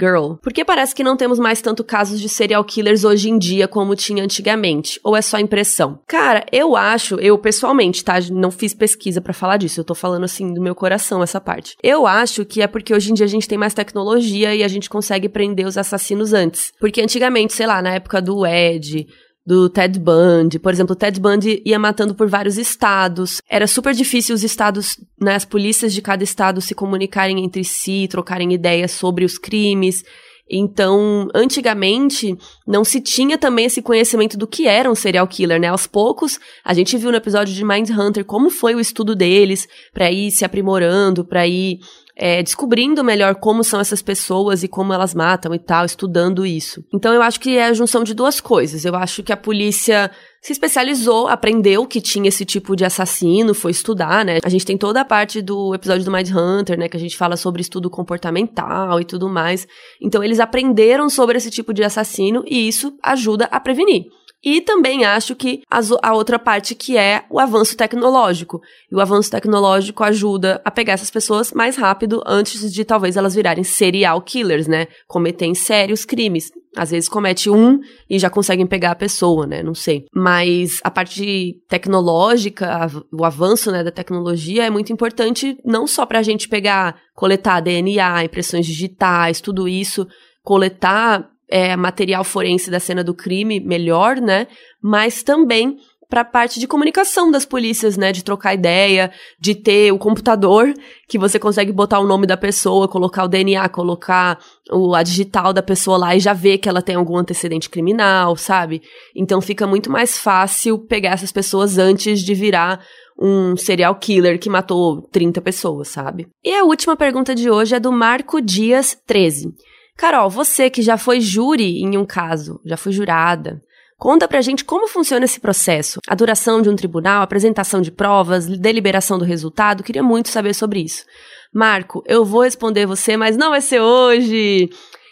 girl. 0.00 0.34
Por 0.42 0.52
que 0.52 0.64
parece 0.64 0.94
que 0.94 1.04
não 1.04 1.16
temos 1.16 1.38
mais 1.38 1.60
tanto 1.60 1.84
casos 1.84 2.18
de 2.18 2.28
serial 2.28 2.64
killers 2.64 3.04
hoje 3.04 3.28
em 3.28 3.38
dia 3.38 3.68
como 3.68 3.94
tinha 3.94 4.24
antigamente? 4.24 4.98
Ou 5.04 5.14
é 5.14 5.20
só 5.20 5.38
impressão? 5.38 6.00
Cara, 6.06 6.44
eu 6.50 6.74
acho, 6.74 7.16
eu 7.16 7.36
pessoalmente, 7.38 8.02
tá? 8.02 8.14
Não 8.32 8.50
fiz 8.50 8.72
pesquisa 8.72 9.20
para 9.20 9.34
falar 9.34 9.58
disso, 9.58 9.80
eu 9.80 9.84
tô 9.84 9.94
falando 9.94 10.24
assim 10.24 10.54
do 10.54 10.60
meu 10.60 10.74
coração 10.74 11.22
essa 11.22 11.40
parte. 11.40 11.76
Eu 11.82 12.06
acho 12.06 12.46
que 12.46 12.62
é 12.62 12.66
porque 12.66 12.94
hoje 12.94 13.10
em 13.10 13.14
dia 13.14 13.26
a 13.26 13.28
gente 13.28 13.48
tem 13.48 13.58
mais 13.58 13.74
tecnologia 13.74 14.54
e 14.54 14.64
a 14.64 14.68
gente 14.68 14.88
consegue 14.88 15.28
prender 15.28 15.66
os 15.66 15.76
assassinos 15.76 16.32
antes. 16.32 16.72
Porque 16.80 17.02
antigamente, 17.02 17.52
sei 17.52 17.66
lá, 17.66 17.82
na 17.82 17.94
época 17.94 18.22
do 18.22 18.46
Ed, 18.46 19.06
do 19.46 19.68
Ted 19.70 19.98
Bundy. 19.98 20.58
Por 20.58 20.72
exemplo, 20.72 20.94
o 20.94 20.96
Ted 20.96 21.20
Bundy 21.20 21.62
ia 21.64 21.78
matando 21.78 22.14
por 22.14 22.28
vários 22.28 22.58
estados. 22.58 23.40
Era 23.48 23.66
super 23.66 23.94
difícil 23.94 24.34
os 24.34 24.42
estados, 24.42 24.98
né, 25.20 25.36
as 25.36 25.44
polícias 25.44 25.94
de 25.94 26.02
cada 26.02 26.24
estado 26.24 26.60
se 26.60 26.74
comunicarem 26.74 27.44
entre 27.44 27.62
si, 27.62 28.08
trocarem 28.10 28.52
ideias 28.52 28.90
sobre 28.90 29.24
os 29.24 29.38
crimes. 29.38 30.02
Então, 30.48 31.28
antigamente, 31.34 32.36
não 32.66 32.84
se 32.84 33.00
tinha 33.00 33.36
também 33.36 33.66
esse 33.66 33.82
conhecimento 33.82 34.36
do 34.36 34.46
que 34.46 34.68
era 34.68 34.90
um 34.90 34.94
serial 34.94 35.26
killer, 35.26 35.60
né? 35.60 35.68
Aos 35.68 35.88
poucos, 35.88 36.38
a 36.64 36.72
gente 36.72 36.96
viu 36.96 37.10
no 37.10 37.16
episódio 37.16 37.52
de 37.52 37.64
Mindhunter 37.64 38.24
como 38.24 38.48
foi 38.48 38.74
o 38.74 38.80
estudo 38.80 39.16
deles 39.16 39.68
para 39.92 40.10
ir 40.10 40.30
se 40.30 40.44
aprimorando, 40.44 41.24
para 41.24 41.46
ir 41.48 41.80
é, 42.18 42.42
descobrindo 42.42 43.04
melhor 43.04 43.34
como 43.34 43.62
são 43.62 43.78
essas 43.78 44.00
pessoas 44.00 44.62
e 44.62 44.68
como 44.68 44.92
elas 44.92 45.14
matam 45.14 45.54
e 45.54 45.58
tal, 45.58 45.84
estudando 45.84 46.46
isso. 46.46 46.82
Então 46.94 47.12
eu 47.12 47.20
acho 47.20 47.38
que 47.38 47.58
é 47.58 47.66
a 47.66 47.74
junção 47.74 48.02
de 48.02 48.14
duas 48.14 48.40
coisas. 48.40 48.86
Eu 48.86 48.96
acho 48.96 49.22
que 49.22 49.32
a 49.32 49.36
polícia 49.36 50.10
se 50.40 50.52
especializou, 50.52 51.28
aprendeu 51.28 51.86
que 51.86 52.00
tinha 52.00 52.28
esse 52.28 52.44
tipo 52.44 52.74
de 52.74 52.84
assassino, 52.84 53.52
foi 53.52 53.72
estudar, 53.72 54.24
né? 54.24 54.38
A 54.42 54.48
gente 54.48 54.64
tem 54.64 54.78
toda 54.78 55.02
a 55.02 55.04
parte 55.04 55.42
do 55.42 55.74
episódio 55.74 56.04
do 56.04 56.10
Mind 56.10 56.30
Hunter, 56.30 56.78
né, 56.78 56.88
que 56.88 56.96
a 56.96 57.00
gente 57.00 57.16
fala 57.16 57.36
sobre 57.36 57.60
estudo 57.60 57.90
comportamental 57.90 58.98
e 58.98 59.04
tudo 59.04 59.28
mais. 59.28 59.68
Então 60.00 60.24
eles 60.24 60.40
aprenderam 60.40 61.10
sobre 61.10 61.36
esse 61.36 61.50
tipo 61.50 61.74
de 61.74 61.84
assassino 61.84 62.42
e 62.46 62.66
isso 62.66 62.96
ajuda 63.02 63.46
a 63.50 63.60
prevenir. 63.60 64.06
E 64.46 64.60
também 64.60 65.04
acho 65.04 65.34
que 65.34 65.62
a 66.00 66.14
outra 66.14 66.38
parte 66.38 66.76
que 66.76 66.96
é 66.96 67.24
o 67.28 67.40
avanço 67.40 67.76
tecnológico. 67.76 68.60
E 68.88 68.94
o 68.94 69.00
avanço 69.00 69.28
tecnológico 69.28 70.04
ajuda 70.04 70.62
a 70.64 70.70
pegar 70.70 70.92
essas 70.92 71.10
pessoas 71.10 71.52
mais 71.52 71.74
rápido 71.74 72.22
antes 72.24 72.72
de 72.72 72.84
talvez 72.84 73.16
elas 73.16 73.34
virarem 73.34 73.64
serial 73.64 74.22
killers, 74.22 74.68
né? 74.68 74.86
Cometerem 75.08 75.52
sérios 75.52 76.04
crimes. 76.04 76.52
Às 76.76 76.92
vezes 76.92 77.08
comete 77.08 77.50
um 77.50 77.80
e 78.08 78.20
já 78.20 78.30
conseguem 78.30 78.68
pegar 78.68 78.92
a 78.92 78.94
pessoa, 78.94 79.48
né? 79.48 79.64
Não 79.64 79.74
sei. 79.74 80.04
Mas 80.14 80.78
a 80.84 80.92
parte 80.92 81.60
tecnológica, 81.68 82.86
o 83.12 83.24
avanço 83.24 83.72
né, 83.72 83.82
da 83.82 83.90
tecnologia 83.90 84.64
é 84.64 84.70
muito 84.70 84.92
importante 84.92 85.58
não 85.64 85.88
só 85.88 86.06
para 86.06 86.20
a 86.20 86.22
gente 86.22 86.48
pegar, 86.48 86.94
coletar 87.16 87.58
DNA, 87.58 88.26
impressões 88.26 88.64
digitais, 88.64 89.40
tudo 89.40 89.66
isso, 89.66 90.06
coletar 90.44 91.28
é, 91.48 91.76
material 91.76 92.24
forense 92.24 92.70
da 92.70 92.80
cena 92.80 93.04
do 93.04 93.14
crime 93.14 93.60
melhor, 93.60 94.16
né? 94.16 94.46
Mas 94.82 95.22
também 95.22 95.78
para 96.08 96.20
a 96.20 96.24
parte 96.24 96.60
de 96.60 96.68
comunicação 96.68 97.30
das 97.30 97.44
polícias, 97.44 97.96
né? 97.96 98.12
De 98.12 98.22
trocar 98.22 98.54
ideia, 98.54 99.10
de 99.40 99.54
ter 99.54 99.92
o 99.92 99.98
computador 99.98 100.72
que 101.08 101.18
você 101.18 101.38
consegue 101.38 101.72
botar 101.72 101.98
o 101.98 102.06
nome 102.06 102.26
da 102.26 102.36
pessoa, 102.36 102.88
colocar 102.88 103.24
o 103.24 103.28
DNA, 103.28 103.68
colocar 103.68 104.38
o, 104.70 104.94
a 104.94 105.02
digital 105.02 105.52
da 105.52 105.62
pessoa 105.62 105.96
lá 105.96 106.16
e 106.16 106.20
já 106.20 106.32
ver 106.32 106.58
que 106.58 106.68
ela 106.68 106.82
tem 106.82 106.96
algum 106.96 107.16
antecedente 107.16 107.68
criminal, 107.68 108.36
sabe? 108.36 108.82
Então 109.14 109.40
fica 109.40 109.66
muito 109.66 109.90
mais 109.90 110.18
fácil 110.18 110.78
pegar 110.78 111.10
essas 111.10 111.32
pessoas 111.32 111.78
antes 111.78 112.20
de 112.20 112.34
virar 112.34 112.80
um 113.18 113.56
serial 113.56 113.94
killer 113.96 114.38
que 114.38 114.50
matou 114.50 115.02
30 115.10 115.40
pessoas, 115.40 115.88
sabe? 115.88 116.28
E 116.44 116.54
a 116.54 116.64
última 116.64 116.96
pergunta 116.96 117.34
de 117.34 117.50
hoje 117.50 117.74
é 117.74 117.80
do 117.80 117.90
Marco 117.90 118.40
Dias 118.40 118.96
13. 119.06 119.48
Carol, 119.96 120.28
você 120.28 120.68
que 120.68 120.82
já 120.82 120.98
foi 120.98 121.20
júri 121.20 121.80
em 121.80 121.96
um 121.96 122.04
caso, 122.04 122.60
já 122.64 122.76
foi 122.76 122.92
jurada, 122.92 123.62
conta 123.98 124.28
pra 124.28 124.42
gente 124.42 124.64
como 124.64 124.86
funciona 124.86 125.24
esse 125.24 125.40
processo. 125.40 126.00
A 126.06 126.14
duração 126.14 126.60
de 126.60 126.68
um 126.68 126.76
tribunal, 126.76 127.22
apresentação 127.22 127.80
de 127.80 127.90
provas, 127.90 128.46
deliberação 128.46 129.18
do 129.18 129.24
resultado, 129.24 129.82
queria 129.82 130.02
muito 130.02 130.28
saber 130.28 130.54
sobre 130.54 130.80
isso. 130.80 131.04
Marco, 131.52 132.02
eu 132.06 132.24
vou 132.24 132.42
responder 132.42 132.84
você, 132.84 133.16
mas 133.16 133.36
não 133.36 133.50
vai 133.50 133.62
ser 133.62 133.80
hoje. 133.80 134.68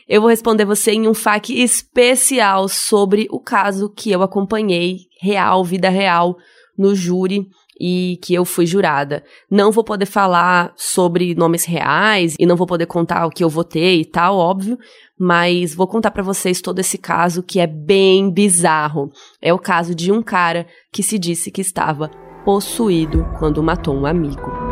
Eu 0.06 0.20
vou 0.20 0.28
responder 0.28 0.66
você 0.66 0.92
em 0.92 1.08
um 1.08 1.14
FAQ 1.14 1.54
especial 1.62 2.68
sobre 2.68 3.26
o 3.30 3.40
caso 3.40 3.88
que 3.88 4.10
eu 4.10 4.22
acompanhei, 4.22 5.06
real, 5.18 5.64
vida 5.64 5.88
real, 5.88 6.36
no 6.76 6.94
júri 6.94 7.48
e 7.80 8.18
que 8.22 8.34
eu 8.34 8.44
fui 8.44 8.66
jurada. 8.66 9.24
Não 9.50 9.70
vou 9.70 9.84
poder 9.84 10.06
falar 10.06 10.72
sobre 10.76 11.34
nomes 11.34 11.64
reais 11.64 12.34
e 12.38 12.46
não 12.46 12.56
vou 12.56 12.66
poder 12.66 12.86
contar 12.86 13.26
o 13.26 13.30
que 13.30 13.42
eu 13.42 13.48
votei 13.48 14.00
e 14.00 14.04
tal, 14.04 14.36
óbvio, 14.36 14.78
mas 15.18 15.74
vou 15.74 15.86
contar 15.86 16.10
para 16.10 16.22
vocês 16.22 16.60
todo 16.60 16.78
esse 16.78 16.98
caso 16.98 17.42
que 17.42 17.60
é 17.60 17.66
bem 17.66 18.30
bizarro. 18.30 19.10
É 19.40 19.52
o 19.52 19.58
caso 19.58 19.94
de 19.94 20.10
um 20.10 20.22
cara 20.22 20.66
que 20.92 21.02
se 21.02 21.18
disse 21.18 21.50
que 21.50 21.60
estava 21.60 22.10
possuído 22.44 23.26
quando 23.38 23.62
matou 23.62 23.94
um 23.94 24.06
amigo. 24.06 24.63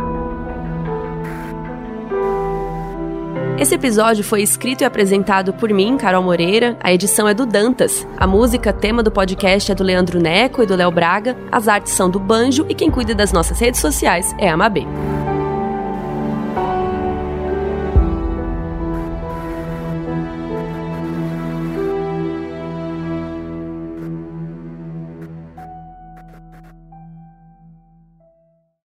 Esse 3.62 3.76
episódio 3.76 4.24
foi 4.24 4.42
escrito 4.42 4.80
e 4.80 4.84
apresentado 4.84 5.52
por 5.52 5.70
mim, 5.72 5.96
Carol 5.96 6.20
Moreira. 6.20 6.76
A 6.80 6.92
edição 6.92 7.28
é 7.28 7.32
do 7.32 7.46
Dantas. 7.46 8.04
A 8.16 8.26
música, 8.26 8.72
tema 8.72 9.04
do 9.04 9.10
podcast, 9.12 9.70
é 9.70 9.74
do 9.76 9.84
Leandro 9.84 10.20
Neco 10.20 10.64
e 10.64 10.66
do 10.66 10.74
Léo 10.74 10.90
Braga. 10.90 11.36
As 11.48 11.68
artes 11.68 11.92
são 11.92 12.10
do 12.10 12.18
Banjo 12.18 12.66
e 12.68 12.74
quem 12.74 12.90
cuida 12.90 13.14
das 13.14 13.32
nossas 13.32 13.60
redes 13.60 13.80
sociais 13.80 14.34
é 14.36 14.48
a 14.48 14.56
Mabê. 14.56 14.84